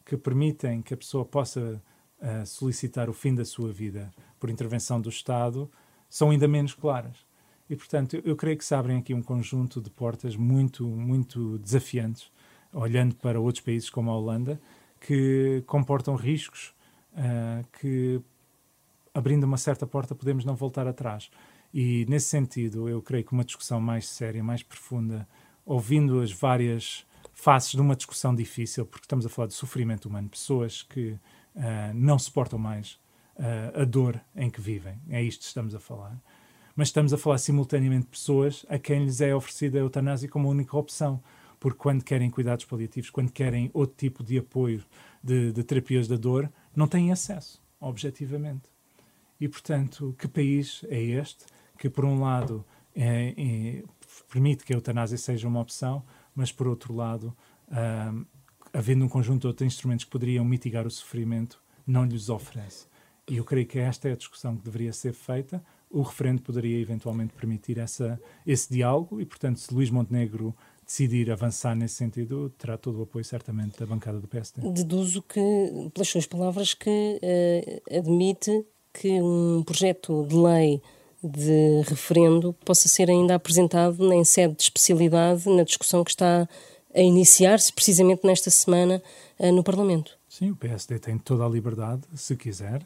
que 0.05 0.17
permitem 0.17 0.83
que 0.83 0.93
a 0.93 0.97
pessoa 0.97 1.25
possa 1.25 1.81
uh, 2.21 2.45
solicitar 2.45 3.09
o 3.09 3.13
fim 3.13 3.35
da 3.35 3.45
sua 3.45 3.73
vida 3.73 4.13
por 4.41 4.51
intervenção 4.51 5.01
do 5.01 5.09
Estado 5.09 5.71
são 6.11 6.31
ainda 6.31 6.49
menos 6.49 6.75
claras. 6.75 7.17
E, 7.71 7.77
portanto, 7.77 8.17
eu, 8.17 8.23
eu 8.25 8.37
creio 8.37 8.59
que 8.59 8.65
se 8.65 8.75
abrem 8.75 8.99
aqui 8.99 9.15
um 9.15 9.23
conjunto 9.23 9.81
de 9.81 9.89
portas 9.91 10.37
muito, 10.37 10.87
muito 10.87 11.57
desafiantes, 11.59 12.31
olhando 12.73 13.15
para 13.15 13.41
outros 13.41 13.65
países 13.65 13.89
como 13.89 14.11
a 14.11 14.17
Holanda, 14.17 14.61
que 15.01 15.63
comportam 15.67 16.17
riscos 16.17 16.75
uh, 17.13 17.67
que 17.81 18.21
abrindo 19.15 19.45
uma 19.45 19.57
certa 19.57 19.87
porta, 19.87 20.15
podemos 20.15 20.45
não 20.45 20.57
voltar 20.57 20.87
atrás. 20.87 21.31
E, 21.73 22.05
nesse 22.09 22.27
sentido, 22.27 22.89
eu 22.89 23.01
creio 23.01 23.25
que 23.25 23.33
uma 23.33 23.45
discussão 23.45 23.81
mais 23.81 24.09
séria, 24.09 24.43
mais 24.43 24.63
profunda, 24.63 25.27
ouvindo 25.65 26.21
as 26.21 26.33
várias 26.33 27.07
faces 27.33 27.73
de 27.73 27.81
uma 27.81 27.97
discussão 27.97 28.35
difícil, 28.35 28.85
porque 28.85 29.05
estamos 29.05 29.25
a 29.25 29.29
falar 29.29 29.49
de 29.49 29.55
sofrimento 29.55 30.07
humano, 30.09 30.29
pessoas 30.29 30.83
que 30.83 31.11
uh, 31.11 31.21
não 31.95 32.19
suportam 32.19 32.59
mais 32.59 32.93
uh, 33.37 33.83
a 33.83 33.85
dor 33.85 34.21
em 34.37 34.51
que 34.51 34.61
vivem. 34.61 35.01
É 35.09 35.23
isto 35.23 35.41
que 35.41 35.47
estamos 35.47 35.75
a 35.75 35.81
falar. 35.81 36.17
Mas 36.77 36.89
estamos 36.89 37.13
a 37.13 37.19
falar 37.19 37.39
simultaneamente 37.39 38.05
de 38.05 38.11
pessoas 38.11 38.67
a 38.69 38.79
quem 38.79 39.05
lhes 39.05 39.21
é 39.21 39.35
oferecida 39.35 39.79
a 39.79 39.81
eutanásia 39.81 40.29
como 40.29 40.49
única 40.49 40.77
opção, 40.77 41.23
porque 41.59 41.79
quando 41.79 42.05
querem 42.05 42.31
cuidados 42.31 42.65
paliativos, 42.65 43.11
quando 43.11 43.31
querem 43.31 43.71
outro 43.73 43.97
tipo 43.97 44.23
de 44.23 44.39
apoio 44.39 44.85
de, 45.23 45.53
de 45.53 45.63
terapias 45.63 46.07
da 46.09 46.17
dor, 46.17 46.53
não 46.75 46.87
têm 46.87 47.11
acesso, 47.13 47.63
objetivamente. 47.81 48.74
E, 49.41 49.49
portanto, 49.49 50.15
que 50.19 50.29
país 50.29 50.85
é 50.89 51.01
este 51.01 51.45
que, 51.79 51.89
por 51.89 52.05
um 52.05 52.21
lado, 52.21 52.65
é, 52.95 53.35
é, 53.37 53.85
permite 54.33 54.65
que 54.65 54.73
a 54.73 54.77
eutanásia 54.77 55.19
seja 55.19 55.49
uma 55.49 55.61
opção, 55.61 56.05
mas, 56.35 56.53
por 56.53 56.67
outro 56.67 56.95
lado, 56.95 57.37
uh, 57.69 58.27
havendo 58.73 59.05
um 59.05 59.09
conjunto 59.09 59.43
de 59.43 59.47
outros 59.49 59.67
instrumentos 59.67 60.05
que 60.05 60.11
poderiam 60.11 60.45
mitigar 60.45 60.87
o 60.87 60.91
sofrimento, 60.91 61.63
não 61.87 62.05
lhes 62.05 62.29
oferece. 62.29 62.87
E 63.29 63.37
eu 63.37 63.45
creio 63.45 63.67
que 63.67 63.79
esta 63.79 64.09
é 64.09 64.13
a 64.13 64.17
discussão 64.17 64.57
que 64.57 64.65
deveria 64.65 64.93
ser 64.93 65.13
feita. 65.13 65.65
O 65.91 66.03
referendo 66.03 66.43
poderia 66.43 66.79
eventualmente 66.81 67.33
permitir 67.33 67.79
essa, 67.79 68.21
esse 68.47 68.73
diálogo 68.73 69.21
e, 69.21 69.25
portanto, 69.25 69.61
se 69.61 69.73
Luís 69.73 69.91
Montenegro 69.91 70.55
decidir 70.85 71.31
avançar 71.31 71.75
nesse 71.75 71.95
sentido, 71.95 72.51
terá 72.59 72.77
todo 72.77 72.99
o 72.99 73.03
apoio, 73.03 73.25
certamente, 73.25 73.79
da 73.79 73.87
bancada 73.87 74.21
do 74.21 74.29
PSD. 74.29 74.71
Deduzo 74.71 75.23
que, 75.23 75.41
pelas 75.95 76.09
suas 76.09 76.27
palavras, 76.27 76.75
que 76.75 76.91
uh, 77.23 77.97
admite 77.99 78.67
que 78.95 79.21
um 79.21 79.63
projeto 79.65 80.25
de 80.27 80.37
lei 80.37 80.81
de 81.23 81.83
referendo 81.87 82.53
possa 82.65 82.87
ser 82.87 83.11
ainda 83.11 83.35
apresentado 83.35 84.13
em 84.13 84.25
sede 84.25 84.55
de 84.55 84.63
especialidade 84.63 85.49
na 85.49 85.65
discussão 85.65 86.05
que 86.05 86.11
está 86.11 86.49
a 86.95 87.01
iniciar-se 87.01 87.73
precisamente 87.73 88.27
nesta 88.27 88.51
semana 88.51 89.03
uh, 89.39 89.51
no 89.51 89.65
Parlamento. 89.65 90.17
Sim, 90.29 90.51
o 90.51 90.57
PSD 90.57 90.99
tem 90.99 91.19
toda 91.19 91.45
a 91.45 91.49
liberdade, 91.49 92.03
se 92.15 92.37
quiser, 92.37 92.83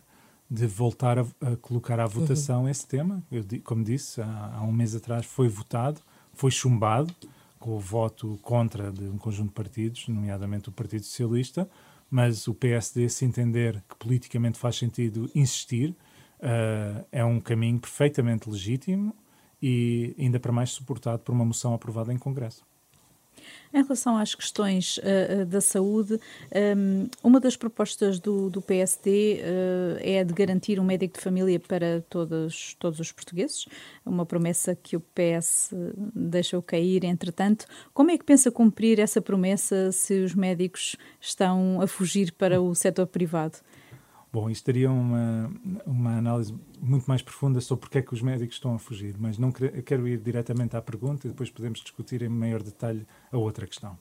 de 0.51 0.67
voltar 0.67 1.19
a, 1.19 1.27
a 1.43 1.57
colocar 1.57 2.01
à 2.01 2.07
votação 2.07 2.63
uhum. 2.63 2.69
esse 2.69 2.87
tema. 2.87 3.23
Eu, 3.31 3.45
como 3.65 3.85
disse, 3.85 4.21
há, 4.21 4.57
há, 4.57 4.63
um 4.63 4.73
mês 4.73 4.95
atrás 4.95 5.27
foi 5.27 5.49
votado, 5.49 6.01
foi 6.33 6.51
chumbado 6.51 7.15
com 7.59 7.73
o 7.73 7.81
voto 7.81 8.39
contra 8.43 8.91
de 8.91 9.05
um 9.05 9.19
conjunto 9.19 9.49
de 9.49 9.55
partidos, 9.55 10.07
nomeadamente 10.09 10.69
o 10.69 10.73
Partido 10.73 11.05
Socialista, 11.05 11.69
mas 12.11 12.49
o 12.49 12.55
PSD, 12.55 13.09
se 13.09 13.25
entender 13.25 13.83
que 13.89 13.97
politicamente 13.97 14.59
faz 14.59 14.77
sentido 14.77 15.31
insistir, 15.35 15.91
uh, 16.41 17.05
é 17.13 17.25
um 17.25 17.41
caminho 17.41 17.79
perfeitamente 17.79 18.49
legítimo 18.49 19.15
e 19.61 20.15
ainda 20.19 20.39
para 20.39 20.53
mais 20.53 20.71
suportado 20.71 21.23
por 21.23 21.33
uma 21.33 21.45
moção 21.45 21.75
aprovada 21.75 22.13
em 22.13 22.19
Congresso. 22.19 22.68
Em 23.73 23.83
relação 23.83 24.17
às 24.17 24.35
questões 24.35 24.99
uh, 24.99 25.45
da 25.45 25.61
saúde, 25.61 26.15
um, 26.15 26.19
ehm, 26.51 27.07
uma 27.23 27.39
das 27.39 27.57
propostas 27.57 28.19
do, 28.19 28.49
do 28.49 28.63
PSD 28.63 29.41
uh, 29.43 29.99
é 30.01 30.21
a 30.21 30.25
de 30.25 30.33
garantir 30.33 30.81
um 30.81 30.85
médico 30.85 31.19
de 31.19 31.23
família 31.23 31.61
para 31.61 32.03
todos, 32.09 32.75
todos 32.79 32.99
os 32.99 33.13
portugueses, 33.13 33.67
uma 34.07 34.25
promessa 34.25 34.75
que 34.75 34.97
o 34.97 35.01
PS 35.01 35.75
deixou 36.15 36.63
cair, 36.63 37.05
entretanto. 37.05 37.67
Como 37.93 38.11
é 38.11 38.17
que 38.17 38.25
pensa 38.25 38.51
cumprir 38.51 38.99
essa 38.99 39.21
promessa 39.21 39.93
se 39.93 40.23
os 40.23 40.35
médicos 40.35 40.97
estão 41.21 41.81
a 41.81 41.87
fugir 41.87 42.33
para 42.33 42.61
o 42.61 42.75
setor 42.75 43.07
privado? 43.07 43.59
Bom, 44.31 44.51
isto 44.51 44.65
teria 44.65 44.91
uma, 44.91 45.51
uma 45.87 46.19
análise 46.19 46.55
muito 46.81 47.07
mais 47.07 47.23
profunda 47.23 47.63
sobre 47.63 47.81
porque 47.81 47.99
é 47.99 48.03
que 48.03 48.13
os 48.13 48.21
médicos 48.21 48.57
estão 48.57 48.75
a 48.75 48.79
fugir, 48.79 49.17
mas 49.19 49.39
não 49.39 49.51
quero 49.51 50.07
ir 50.07 50.19
diretamente 50.19 50.77
à 50.77 50.83
pergunta 50.83 51.27
e 51.27 51.31
depois 51.31 51.49
podemos 51.51 51.81
discutir 51.81 52.21
em 52.21 52.29
maior 52.29 52.63
detalhe 52.63 53.07
a 53.33 53.39
outra 53.39 53.67
questão. 53.67 53.99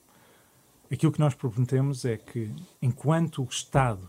Aquilo 0.92 1.12
que 1.12 1.20
nós 1.20 1.34
prometemos 1.34 2.04
é 2.04 2.18
que, 2.18 2.50
enquanto 2.80 3.42
o 3.42 3.48
Estado 3.48 4.08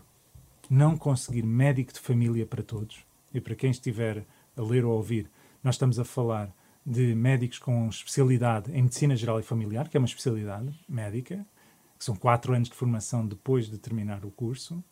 não 0.68 0.94
conseguir 0.96 1.42
médico 1.42 1.92
de 1.92 2.00
família 2.00 2.44
para 2.44 2.62
todos, 2.62 3.04
e 3.32 3.40
para 3.40 3.54
quem 3.54 3.70
estiver 3.70 4.26
a 4.56 4.62
ler 4.62 4.84
ou 4.84 4.92
a 4.92 4.96
ouvir, 4.96 5.30
nós 5.64 5.76
estamos 5.76 5.98
a 5.98 6.04
falar 6.04 6.54
de 6.84 7.14
médicos 7.14 7.58
com 7.58 7.88
especialidade 7.88 8.70
em 8.72 8.82
medicina 8.82 9.16
geral 9.16 9.40
e 9.40 9.42
familiar, 9.42 9.88
que 9.88 9.96
é 9.96 10.00
uma 10.00 10.06
especialidade 10.06 10.70
médica, 10.86 11.46
que 11.98 12.04
são 12.04 12.14
quatro 12.14 12.54
anos 12.54 12.68
de 12.68 12.74
formação 12.74 13.26
depois 13.26 13.70
de 13.70 13.78
terminar 13.78 14.24
o 14.24 14.30
curso 14.30 14.82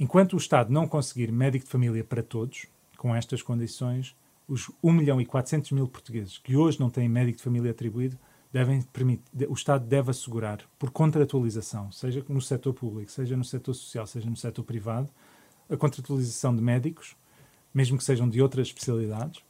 Enquanto 0.00 0.32
o 0.32 0.38
Estado 0.38 0.72
não 0.72 0.88
conseguir 0.88 1.30
médico 1.30 1.66
de 1.66 1.70
família 1.70 2.02
para 2.02 2.22
todos, 2.22 2.64
com 2.96 3.14
estas 3.14 3.42
condições, 3.42 4.16
os 4.48 4.70
1 4.82 4.90
milhão 4.94 5.20
e 5.20 5.26
400 5.26 5.72
mil 5.72 5.86
portugueses 5.86 6.38
que 6.38 6.56
hoje 6.56 6.80
não 6.80 6.88
têm 6.88 7.06
médico 7.06 7.36
de 7.36 7.44
família 7.44 7.70
atribuído, 7.70 8.18
devem 8.50 8.80
permitir, 8.80 9.22
o 9.46 9.52
Estado 9.52 9.86
deve 9.86 10.10
assegurar, 10.10 10.60
por 10.78 10.90
contratualização, 10.90 11.92
seja 11.92 12.24
no 12.30 12.40
setor 12.40 12.72
público, 12.72 13.10
seja 13.10 13.36
no 13.36 13.44
setor 13.44 13.74
social, 13.74 14.06
seja 14.06 14.30
no 14.30 14.38
setor 14.38 14.64
privado, 14.64 15.10
a 15.68 15.76
contratualização 15.76 16.56
de 16.56 16.62
médicos, 16.62 17.14
mesmo 17.72 17.98
que 17.98 18.04
sejam 18.04 18.26
de 18.26 18.40
outras 18.40 18.68
especialidades, 18.68 19.44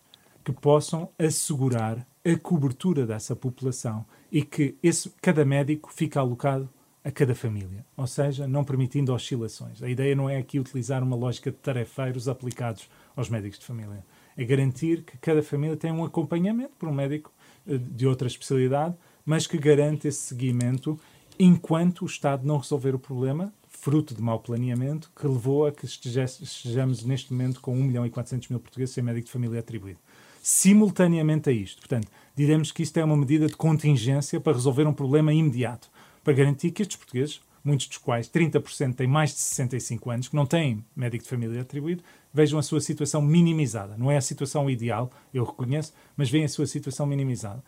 que 0.45 0.51
possam 0.51 1.11
assegurar 1.17 2.05
a 2.25 2.37
cobertura 2.37 3.07
dessa 3.07 3.37
população 3.37 4.05
e 4.33 4.43
que 4.43 4.77
esse, 4.83 5.11
cada 5.23 5.45
médico 5.45 5.93
fique 5.93 6.19
alocado 6.19 6.69
a 7.03 7.11
cada 7.11 7.35
família, 7.35 7.85
ou 7.97 8.07
seja, 8.07 8.47
não 8.47 8.63
permitindo 8.63 9.13
oscilações. 9.13 9.83
A 9.83 9.89
ideia 9.89 10.15
não 10.15 10.29
é 10.29 10.37
aqui 10.37 10.61
utilizar 10.61 11.03
uma 11.03 11.17
lógica 11.17 11.51
de 11.51 11.57
tarefeiros 11.57 12.29
aplicados 12.29 12.89
aos 13.17 13.29
médicos 13.29 13.59
de 13.59 13.65
família. 13.65 14.05
É 14.37 14.45
garantir 14.45 15.03
que 15.03 15.17
cada 15.19 15.43
família 15.43 15.77
tem 15.77 15.91
um 15.91 16.05
acompanhamento 16.05 16.73
por 16.79 16.89
um 16.89 16.95
médico 16.95 17.33
eh, 17.67 17.79
de 17.79 18.07
outra 18.07 18.29
especialidade, 18.29 18.95
mas 19.25 19.47
que 19.47 19.57
garante 19.57 20.09
esse 20.09 20.21
seguimento 20.21 20.99
enquanto 21.39 22.03
o 22.03 22.07
Estado 22.07 22.47
não 22.47 22.59
resolver 22.59 22.95
o 22.95 22.99
problema, 22.99 23.53
fruto 23.67 24.15
de 24.15 24.21
mau 24.21 24.39
planeamento, 24.39 25.11
que 25.17 25.27
levou 25.27 25.67
a 25.67 25.73
que 25.73 25.87
estejamos 25.87 27.03
neste 27.03 27.33
momento 27.33 27.63
com 27.63 27.73
1 27.73 27.83
milhão 27.83 28.05
e 28.05 28.11
400 28.11 28.49
mil 28.49 28.61
portugueses 28.61 28.95
sem 28.95 29.03
médico 29.03 29.27
de 29.27 29.33
família 29.33 29.61
atribuído. 29.61 29.99
Simultaneamente 30.43 31.49
a 31.49 31.53
isto, 31.53 31.81
portanto, 31.81 32.09
diremos 32.37 32.73
que 32.73 32.83
isto 32.83 32.99
é 32.99 33.05
uma 33.05 33.17
medida 33.17 33.47
de 33.47 33.57
contingência 33.57 34.39
para 34.39 34.53
resolver 34.53 34.87
um 34.87 34.93
problema 34.93 35.33
imediato 35.33 35.91
para 36.23 36.33
garantir 36.33 36.71
que 36.71 36.83
estes 36.83 36.97
portugueses, 36.97 37.41
muitos 37.63 37.87
dos 37.89 37.99
quais 37.99 38.29
30% 38.29 38.95
têm 38.95 39.07
mais 39.07 39.31
de 39.31 39.39
65 39.39 40.11
anos, 40.11 40.29
que 40.29 40.37
não 40.37 40.47
têm 40.47 40.85
médico 40.95 41.25
de 41.25 41.31
família 41.31 41.61
atribuído, 41.61 42.03
vejam 42.33 42.59
a 42.59 42.63
sua 42.63 42.81
situação 42.81 43.21
minimizada. 43.21 43.97
Não 43.97 44.11
é 44.11 44.17
a 44.17 44.21
situação 44.21 44.69
ideal, 44.71 45.11
eu 45.33 45.45
reconheço, 45.45 45.93
mas 46.17 46.31
veem 46.31 46.45
a 46.45 46.49
sua 46.49 46.67
situação 46.67 47.07
minimizada. 47.07 47.63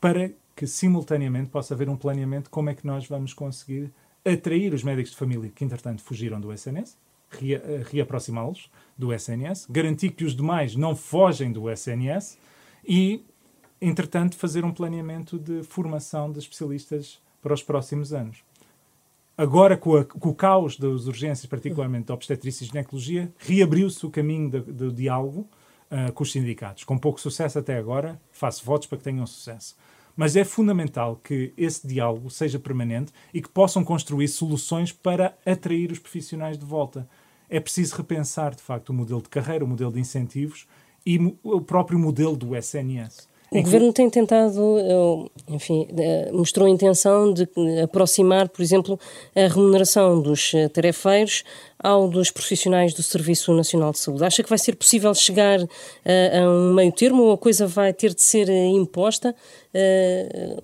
Para 0.00 0.30
que 0.54 0.66
simultaneamente 0.66 1.50
possa 1.50 1.74
haver 1.74 1.88
um 1.88 1.96
planeamento 1.96 2.50
como 2.50 2.70
é 2.70 2.74
que 2.74 2.86
nós 2.86 3.06
vamos 3.06 3.32
conseguir 3.32 3.92
atrair 4.24 4.72
os 4.74 4.82
médicos 4.82 5.12
de 5.12 5.16
família 5.16 5.50
que, 5.54 5.64
entretanto, 5.64 6.02
fugiram 6.02 6.40
do 6.40 6.52
SNS, 6.52 6.96
eh, 7.42 7.82
reaproximá-los 7.90 8.70
do 8.96 9.12
SNS, 9.12 9.66
garantir 9.70 10.10
que 10.10 10.24
os 10.24 10.36
demais 10.36 10.76
não 10.76 10.94
fogem 10.94 11.50
do 11.50 11.70
SNS 11.70 12.38
e, 12.86 13.24
entretanto, 13.80 14.36
fazer 14.36 14.64
um 14.64 14.72
planeamento 14.72 15.38
de 15.38 15.62
formação 15.62 16.30
de 16.30 16.38
especialistas 16.38 17.20
para 17.42 17.52
os 17.52 17.62
próximos 17.62 18.12
anos. 18.12 18.44
Agora, 19.36 19.76
com, 19.76 19.96
a, 19.96 20.04
com 20.04 20.28
o 20.28 20.34
caos 20.34 20.78
das 20.78 21.06
urgências, 21.06 21.46
particularmente 21.46 22.06
da 22.06 22.14
obstetrícia 22.14 22.64
e 22.64 22.68
ginecologia, 22.68 23.32
reabriu-se 23.38 24.04
o 24.06 24.10
caminho 24.10 24.50
do 24.50 24.92
diálogo 24.92 25.48
uh, 25.90 26.12
com 26.12 26.22
os 26.22 26.30
sindicatos. 26.30 26.84
Com 26.84 26.98
pouco 26.98 27.20
sucesso 27.20 27.58
até 27.58 27.76
agora, 27.76 28.20
faço 28.30 28.64
votos 28.64 28.86
para 28.86 28.98
que 28.98 29.04
tenham 29.04 29.26
sucesso. 29.26 29.74
Mas 30.14 30.36
é 30.36 30.44
fundamental 30.44 31.16
que 31.16 31.54
esse 31.56 31.86
diálogo 31.86 32.30
seja 32.30 32.58
permanente 32.58 33.12
e 33.32 33.40
que 33.40 33.48
possam 33.48 33.82
construir 33.82 34.28
soluções 34.28 34.92
para 34.92 35.36
atrair 35.44 35.90
os 35.90 35.98
profissionais 35.98 36.58
de 36.58 36.64
volta. 36.64 37.08
É 37.48 37.58
preciso 37.58 37.96
repensar, 37.96 38.54
de 38.54 38.62
facto, 38.62 38.90
o 38.90 38.94
modelo 38.94 39.22
de 39.22 39.30
carreira, 39.30 39.64
o 39.64 39.68
modelo 39.68 39.92
de 39.92 40.00
incentivos 40.00 40.66
e 41.04 41.18
o 41.42 41.60
próprio 41.60 41.98
modelo 41.98 42.36
do 42.36 42.54
SNS. 42.54 43.28
O 43.54 43.62
Governo 43.62 43.92
tem 43.92 44.08
tentado, 44.08 44.78
eh, 44.78 45.52
enfim, 45.54 45.86
eh, 45.98 46.30
mostrou 46.32 46.66
a 46.66 46.70
intenção 46.70 47.34
de 47.34 47.46
aproximar, 47.84 48.48
por 48.48 48.62
exemplo, 48.62 48.98
a 49.36 49.46
remuneração 49.46 50.22
dos 50.22 50.54
eh, 50.54 50.70
tarefeiros 50.70 51.44
ao 51.78 52.08
dos 52.08 52.30
profissionais 52.30 52.94
do 52.94 53.02
Serviço 53.02 53.52
Nacional 53.52 53.92
de 53.92 53.98
Saúde. 53.98 54.24
Acha 54.24 54.42
que 54.42 54.48
vai 54.48 54.56
ser 54.56 54.74
possível 54.74 55.14
chegar 55.14 55.58
a, 55.60 56.48
um 56.48 56.72
meio 56.72 56.92
termo 56.92 57.24
ou 57.24 57.32
a 57.32 57.38
coisa 57.38 57.66
vai 57.66 57.92
ter 57.92 58.14
de 58.14 58.22
ser 58.22 58.48
imposta? 58.48 59.34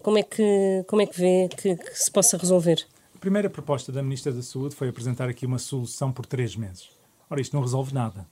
Como 0.03 0.16
é 0.16 0.22
que, 0.22 0.85
como 0.87 1.03
é 1.03 1.07
que 1.07 1.20
vê 1.20 1.48
que, 1.48 1.77
que 1.77 1.98
se 1.98 2.11
possa 2.11 2.38
resolver? 2.38 2.87
A 3.14 3.18
primeira 3.18 3.51
proposta 3.51 3.90
da 3.90 4.03
Ministra 4.03 4.33
da 4.33 4.42
Saúde 4.42 4.77
foi 4.77 4.88
apresentar 4.88 5.29
aqui 5.29 5.44
uma 5.44 5.59
solução 5.59 6.12
por 6.12 6.24
três 6.24 6.55
meses. 6.55 6.88
Ora, 7.29 7.40
isto 7.40 7.55
não 7.55 7.62
resolve 7.62 7.92
nada. 7.92 8.27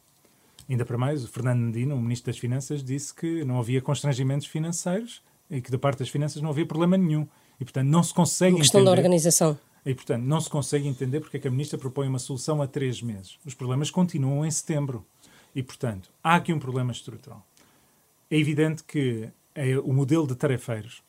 Ainda 0.69 0.85
para 0.85 0.99
mais, 0.99 1.25
o 1.25 1.29
Fernando 1.29 1.61
Medina, 1.61 1.95
o 1.95 2.01
Ministro 2.01 2.33
das 2.33 2.39
Finanças, 2.39 2.83
disse 2.83 3.15
que 3.15 3.45
não 3.45 3.59
havia 3.59 3.81
constrangimentos 3.81 4.47
financeiros 4.47 5.23
e 5.51 5.61
que 5.61 5.71
da 5.71 5.79
parte 5.79 6.01
das 6.01 6.09
finanças 6.09 6.43
não 6.43 6.51
havia 6.51 6.67
problema 6.67 6.97
nenhum. 6.97 7.27
E, 7.61 7.65
portanto, 7.65 7.87
não 7.87 8.03
se 8.03 8.13
consegue 8.13 8.55
Uma 8.55 8.61
questão 8.61 8.81
entender... 8.81 8.95
da 8.95 9.01
organização. 9.01 9.59
E, 9.85 9.95
portanto, 9.95 10.25
não 10.25 10.41
se 10.41 10.51
consegue 10.51 10.89
entender 10.89 11.21
porque 11.21 11.37
é 11.37 11.41
que 11.41 11.47
a 11.47 11.51
Ministra 11.51 11.79
propõe 11.79 12.09
uma 12.09 12.19
solução 12.19 12.61
a 12.61 12.67
três 12.67 13.01
meses. 13.01 13.39
Os 13.45 13.55
problemas 13.55 13.91
continuam 13.91 14.45
em 14.45 14.51
setembro. 14.51 15.07
E, 15.55 15.63
portanto, 15.63 16.11
há 16.23 16.35
aqui 16.35 16.53
um 16.53 16.59
problema 16.59 16.91
estrutural. 16.91 17.47
É 18.29 18.37
evidente 18.37 18.83
que 18.83 19.29
é 19.55 19.79
o 19.79 19.93
modelo 19.93 20.27
de 20.27 20.35
tarefeiros, 20.35 21.03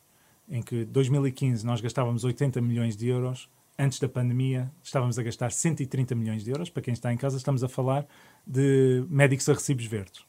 em 0.48 0.62
que 0.62 0.84
2015 0.84 1.66
nós 1.66 1.80
gastávamos 1.80 2.22
80 2.24 2.60
milhões 2.60 2.96
de 2.96 3.08
euros, 3.08 3.48
antes 3.78 4.00
da 4.00 4.08
pandemia 4.08 4.70
estávamos 4.82 5.18
a 5.18 5.22
gastar 5.22 5.52
130 5.52 6.14
milhões 6.14 6.42
de 6.42 6.50
euros. 6.50 6.68
Para 6.68 6.82
quem 6.82 6.92
está 6.92 7.12
em 7.12 7.16
casa, 7.16 7.36
estamos 7.36 7.62
a 7.62 7.68
falar 7.68 8.06
de 8.46 9.04
médicos 9.08 9.48
a 9.48 9.52
recibos 9.52 9.86
verdes. 9.86 10.24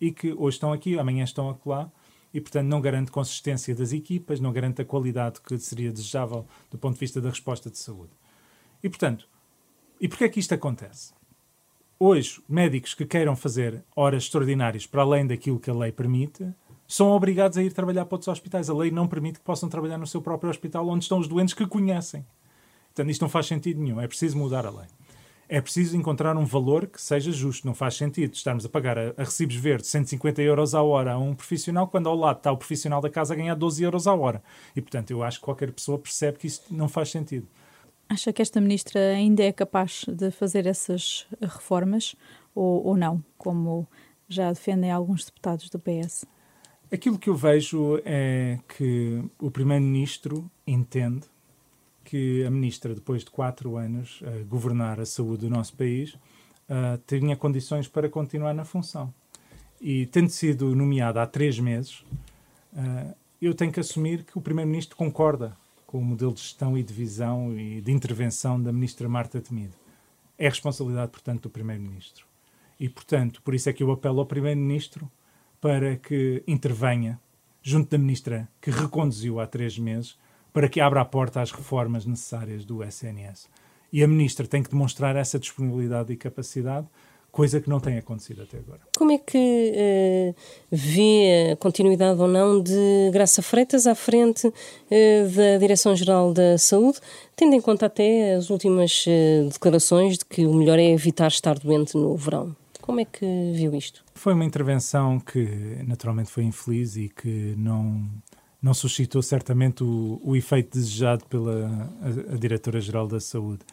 E 0.00 0.12
que 0.12 0.32
hoje 0.32 0.56
estão 0.56 0.72
aqui, 0.72 0.98
amanhã 0.98 1.24
estão 1.24 1.50
acolá, 1.50 1.90
e 2.32 2.40
portanto 2.40 2.66
não 2.66 2.80
garante 2.80 3.10
consistência 3.10 3.74
das 3.74 3.92
equipas, 3.92 4.40
não 4.40 4.52
garante 4.52 4.80
a 4.80 4.84
qualidade 4.84 5.40
que 5.40 5.58
seria 5.58 5.92
desejável 5.92 6.46
do 6.70 6.78
ponto 6.78 6.94
de 6.94 7.00
vista 7.00 7.20
da 7.20 7.28
resposta 7.28 7.70
de 7.70 7.78
saúde. 7.78 8.12
E 8.82 8.88
portanto, 8.88 9.28
e 10.00 10.08
porquê 10.08 10.24
é 10.24 10.28
que 10.28 10.40
isto 10.40 10.54
acontece? 10.54 11.12
Hoje, 11.98 12.42
médicos 12.48 12.94
que 12.94 13.06
queiram 13.06 13.36
fazer 13.36 13.84
horas 13.94 14.24
extraordinárias 14.24 14.86
para 14.86 15.02
além 15.02 15.26
daquilo 15.26 15.60
que 15.60 15.70
a 15.70 15.74
lei 15.74 15.92
permite, 15.92 16.52
são 16.88 17.10
obrigados 17.10 17.56
a 17.56 17.62
ir 17.62 17.72
trabalhar 17.72 18.04
para 18.06 18.16
outros 18.16 18.28
hospitais. 18.28 18.68
A 18.68 18.74
lei 18.74 18.90
não 18.90 19.06
permite 19.06 19.38
que 19.38 19.44
possam 19.44 19.68
trabalhar 19.68 19.98
no 19.98 20.06
seu 20.06 20.20
próprio 20.20 20.50
hospital 20.50 20.88
onde 20.88 21.04
estão 21.04 21.18
os 21.18 21.28
doentes 21.28 21.54
que 21.54 21.66
conhecem. 21.66 22.26
Portanto, 22.92 23.10
isto 23.10 23.22
não 23.22 23.28
faz 23.28 23.46
sentido 23.46 23.80
nenhum. 23.80 24.00
É 24.00 24.06
preciso 24.06 24.36
mudar 24.36 24.66
a 24.66 24.70
lei. 24.70 24.86
É 25.48 25.60
preciso 25.60 25.96
encontrar 25.96 26.36
um 26.36 26.44
valor 26.44 26.86
que 26.86 27.00
seja 27.00 27.32
justo. 27.32 27.66
Não 27.66 27.74
faz 27.74 27.94
sentido 27.94 28.34
estarmos 28.34 28.64
a 28.64 28.68
pagar 28.68 28.98
a, 28.98 29.14
a 29.16 29.24
recibos 29.24 29.56
verdes 29.56 29.88
150 29.90 30.40
euros 30.42 30.74
a 30.74 30.82
hora 30.82 31.12
a 31.12 31.18
um 31.18 31.34
profissional, 31.34 31.88
quando 31.88 32.08
ao 32.08 32.16
lado 32.16 32.38
está 32.38 32.52
o 32.52 32.56
profissional 32.56 33.00
da 33.00 33.10
casa 33.10 33.34
a 33.34 33.36
ganhar 33.36 33.54
12 33.54 33.82
euros 33.82 34.06
a 34.06 34.14
hora. 34.14 34.42
E, 34.76 34.80
portanto, 34.80 35.10
eu 35.10 35.22
acho 35.22 35.38
que 35.38 35.44
qualquer 35.44 35.72
pessoa 35.72 35.98
percebe 35.98 36.38
que 36.38 36.46
isso 36.46 36.62
não 36.70 36.88
faz 36.88 37.10
sentido. 37.10 37.46
Acha 38.08 38.32
que 38.32 38.42
esta 38.42 38.60
ministra 38.60 39.00
ainda 39.00 39.42
é 39.42 39.52
capaz 39.52 40.04
de 40.06 40.30
fazer 40.30 40.66
essas 40.66 41.26
reformas 41.40 42.14
ou, 42.54 42.86
ou 42.86 42.96
não, 42.96 43.24
como 43.38 43.88
já 44.28 44.50
defendem 44.52 44.90
alguns 44.90 45.24
deputados 45.24 45.70
do 45.70 45.78
PS? 45.78 46.26
Aquilo 46.90 47.18
que 47.18 47.30
eu 47.30 47.34
vejo 47.34 48.00
é 48.04 48.58
que 48.68 49.24
o 49.40 49.50
primeiro-ministro 49.50 50.50
entende 50.66 51.31
que 52.04 52.44
a 52.44 52.50
ministra, 52.50 52.94
depois 52.94 53.24
de 53.24 53.30
quatro 53.30 53.76
anos 53.76 54.22
a 54.24 54.42
governar 54.44 55.00
a 55.00 55.06
saúde 55.06 55.46
do 55.46 55.50
nosso 55.50 55.74
país, 55.74 56.14
uh, 56.14 57.00
tinha 57.06 57.36
condições 57.36 57.88
para 57.88 58.08
continuar 58.08 58.54
na 58.54 58.64
função. 58.64 59.12
E 59.80 60.06
tendo 60.06 60.30
sido 60.30 60.74
nomeada 60.74 61.22
há 61.22 61.26
três 61.26 61.58
meses, 61.58 62.04
uh, 62.72 63.14
eu 63.40 63.54
tenho 63.54 63.72
que 63.72 63.80
assumir 63.80 64.24
que 64.24 64.38
o 64.38 64.40
primeiro-ministro 64.40 64.96
concorda 64.96 65.56
com 65.86 65.98
o 65.98 66.04
modelo 66.04 66.32
de 66.32 66.40
gestão 66.40 66.78
e 66.78 66.82
de 66.82 66.94
visão 66.94 67.58
e 67.58 67.80
de 67.80 67.92
intervenção 67.92 68.62
da 68.62 68.72
ministra 68.72 69.08
Marta 69.08 69.40
Temido. 69.40 69.74
É 70.38 70.48
responsabilidade, 70.48 71.10
portanto, 71.10 71.42
do 71.42 71.50
primeiro-ministro. 71.50 72.26
E, 72.78 72.88
portanto, 72.88 73.42
por 73.42 73.54
isso 73.54 73.68
é 73.68 73.72
que 73.72 73.82
eu 73.82 73.90
apelo 73.90 74.20
ao 74.20 74.26
primeiro-ministro 74.26 75.10
para 75.60 75.96
que 75.96 76.42
intervenha 76.46 77.20
junto 77.62 77.90
da 77.90 77.98
ministra 77.98 78.48
que 78.60 78.70
reconduziu 78.70 79.38
há 79.38 79.46
três 79.46 79.78
meses 79.78 80.18
para 80.52 80.68
que 80.68 80.80
abra 80.80 81.00
a 81.00 81.04
porta 81.04 81.40
às 81.40 81.50
reformas 81.50 82.04
necessárias 82.06 82.64
do 82.64 82.82
SNS. 82.82 83.48
E 83.92 84.02
a 84.02 84.08
ministra 84.08 84.46
tem 84.46 84.62
que 84.62 84.70
demonstrar 84.70 85.16
essa 85.16 85.38
disponibilidade 85.38 86.12
e 86.12 86.16
capacidade 86.16 86.86
coisa 87.32 87.60
que 87.60 87.68
não 87.68 87.80
tem 87.80 87.96
acontecido 87.96 88.42
até 88.42 88.58
agora. 88.58 88.80
Como 88.96 89.10
é 89.10 89.18
que 89.18 89.72
uh, 89.74 90.34
vê 90.70 91.52
a 91.52 91.56
continuidade 91.56 92.20
ou 92.20 92.28
não 92.28 92.62
de 92.62 93.10
Graça 93.10 93.40
Freitas 93.40 93.86
à 93.86 93.94
frente 93.94 94.46
uh, 94.46 94.52
da 95.34 95.58
Direção-Geral 95.58 96.34
da 96.34 96.58
Saúde, 96.58 97.00
tendo 97.34 97.54
em 97.54 97.60
conta 97.60 97.86
até 97.86 98.34
as 98.34 98.50
últimas 98.50 99.06
uh, 99.06 99.48
declarações 99.48 100.18
de 100.18 100.26
que 100.26 100.44
o 100.44 100.52
melhor 100.52 100.78
é 100.78 100.90
evitar 100.90 101.28
estar 101.28 101.58
doente 101.58 101.96
no 101.96 102.14
verão? 102.14 102.54
Como 102.82 103.00
é 103.00 103.04
que 103.06 103.52
viu 103.54 103.74
isto? 103.74 104.04
Foi 104.14 104.34
uma 104.34 104.44
intervenção 104.44 105.18
que 105.18 105.48
naturalmente 105.86 106.30
foi 106.30 106.44
infeliz 106.44 106.96
e 106.96 107.08
que 107.08 107.54
não 107.56 108.04
não 108.62 108.72
suscitou 108.72 109.20
certamente 109.20 109.82
o, 109.82 110.20
o 110.22 110.36
efeito 110.36 110.78
desejado 110.78 111.24
pela 111.26 111.90
a, 112.00 112.34
a 112.34 112.36
Diretora-Geral 112.36 113.08
da 113.08 113.18
Saúde. 113.18 113.64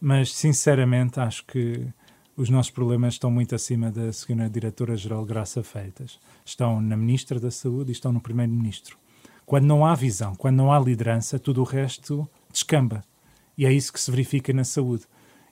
Mas, 0.00 0.32
sinceramente, 0.34 1.20
acho 1.20 1.44
que 1.44 1.86
os 2.34 2.48
nossos 2.48 2.70
problemas 2.70 3.14
estão 3.14 3.30
muito 3.30 3.54
acima 3.54 3.90
da 3.90 4.08
Sra. 4.08 4.48
Diretora-Geral 4.48 5.24
Graça 5.26 5.62
Feitas. 5.62 6.18
Estão 6.44 6.80
na 6.80 6.96
Ministra 6.96 7.38
da 7.38 7.50
Saúde 7.50 7.90
e 7.90 7.92
estão 7.92 8.12
no 8.12 8.20
Primeiro-Ministro. 8.20 8.96
Quando 9.44 9.64
não 9.64 9.84
há 9.84 9.94
visão, 9.94 10.34
quando 10.34 10.56
não 10.56 10.72
há 10.72 10.78
liderança, 10.78 11.38
tudo 11.38 11.60
o 11.60 11.64
resto 11.64 12.28
descamba. 12.50 13.04
E 13.56 13.66
é 13.66 13.72
isso 13.72 13.92
que 13.92 14.00
se 14.00 14.10
verifica 14.10 14.52
na 14.52 14.64
saúde. 14.64 15.04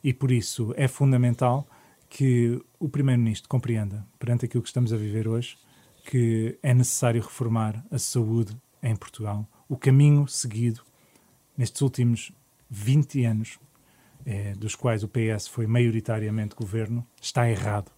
E 0.02 0.12
por 0.12 0.30
isso 0.30 0.72
é 0.76 0.86
fundamental 0.86 1.66
que 2.08 2.62
o 2.78 2.88
Primeiro-Ministro 2.88 3.48
compreenda, 3.48 4.06
perante 4.18 4.44
aquilo 4.44 4.62
que 4.62 4.68
estamos 4.68 4.92
a 4.92 4.96
viver 4.96 5.26
hoje, 5.26 5.58
que 6.04 6.56
é 6.62 6.72
necessário 6.72 7.20
reformar 7.20 7.84
a 7.90 7.98
saúde 7.98 8.56
em 8.82 8.94
Portugal. 8.94 9.46
O 9.68 9.76
caminho 9.76 10.26
seguido 10.28 10.82
nestes 11.56 11.80
últimos 11.82 12.32
20 12.68 13.24
anos 13.24 13.58
eh, 14.24 14.54
dos 14.56 14.74
quais 14.74 15.02
o 15.02 15.08
PS 15.08 15.46
foi 15.48 15.66
maioritariamente 15.66 16.54
governo, 16.54 17.06
está 17.20 17.48
errado. 17.48 17.90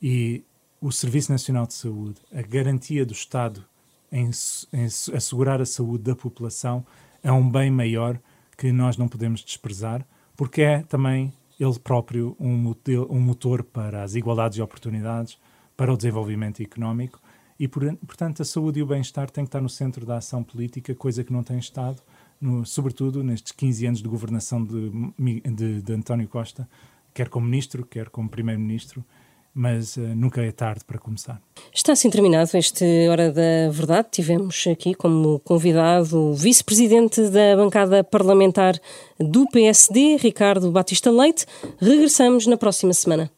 E 0.00 0.44
o 0.80 0.92
Serviço 0.92 1.32
Nacional 1.32 1.66
de 1.66 1.74
Saúde, 1.74 2.20
a 2.32 2.42
garantia 2.42 3.06
do 3.06 3.12
Estado 3.12 3.64
em, 4.12 4.30
em 4.72 4.84
assegurar 4.84 5.60
a 5.60 5.66
saúde 5.66 6.04
da 6.04 6.14
população, 6.14 6.84
é 7.22 7.32
um 7.32 7.50
bem 7.50 7.70
maior 7.70 8.20
que 8.56 8.70
nós 8.70 8.96
não 8.96 9.08
podemos 9.08 9.42
desprezar, 9.42 10.06
porque 10.36 10.62
é 10.62 10.82
também 10.82 11.32
ele 11.58 11.78
próprio 11.78 12.36
um, 12.38 12.74
um 13.08 13.20
motor 13.20 13.62
para 13.64 14.02
as 14.02 14.14
igualdades 14.14 14.58
e 14.58 14.62
oportunidades, 14.62 15.38
para 15.76 15.92
o 15.92 15.96
desenvolvimento 15.96 16.62
económico 16.62 17.20
e, 17.58 17.66
portanto, 17.68 18.42
a 18.42 18.44
saúde 18.44 18.80
e 18.80 18.82
o 18.82 18.86
bem-estar 18.86 19.30
têm 19.30 19.44
que 19.44 19.48
estar 19.48 19.60
no 19.60 19.68
centro 19.68 20.04
da 20.04 20.18
ação 20.18 20.42
política, 20.42 20.94
coisa 20.94 21.24
que 21.24 21.32
não 21.32 21.42
tem 21.42 21.58
estado 21.58 22.00
no, 22.40 22.64
sobretudo 22.64 23.22
nestes 23.22 23.52
15 23.52 23.86
anos 23.86 24.02
de 24.02 24.08
governação 24.08 24.62
de, 24.62 24.90
de, 25.52 25.82
de 25.82 25.92
António 25.92 26.28
Costa, 26.28 26.68
quer 27.14 27.28
como 27.28 27.46
ministro, 27.46 27.84
quer 27.84 28.08
como 28.08 28.28
primeiro-ministro, 28.28 29.04
mas 29.54 29.96
uh, 29.96 30.00
nunca 30.14 30.42
é 30.42 30.52
tarde 30.52 30.84
para 30.84 30.98
começar. 30.98 31.40
Está 31.72 31.92
assim 31.92 32.10
terminado 32.10 32.50
este 32.54 33.08
Hora 33.08 33.32
da 33.32 33.70
Verdade. 33.70 34.08
Tivemos 34.10 34.66
aqui 34.70 34.94
como 34.94 35.38
convidado 35.40 36.14
o 36.14 36.34
vice-presidente 36.34 37.30
da 37.30 37.56
bancada 37.56 38.04
parlamentar 38.04 38.78
do 39.18 39.46
PSD, 39.48 40.16
Ricardo 40.16 40.70
Batista 40.70 41.10
Leite. 41.10 41.46
Regressamos 41.80 42.46
na 42.46 42.58
próxima 42.58 42.92
semana. 42.92 43.30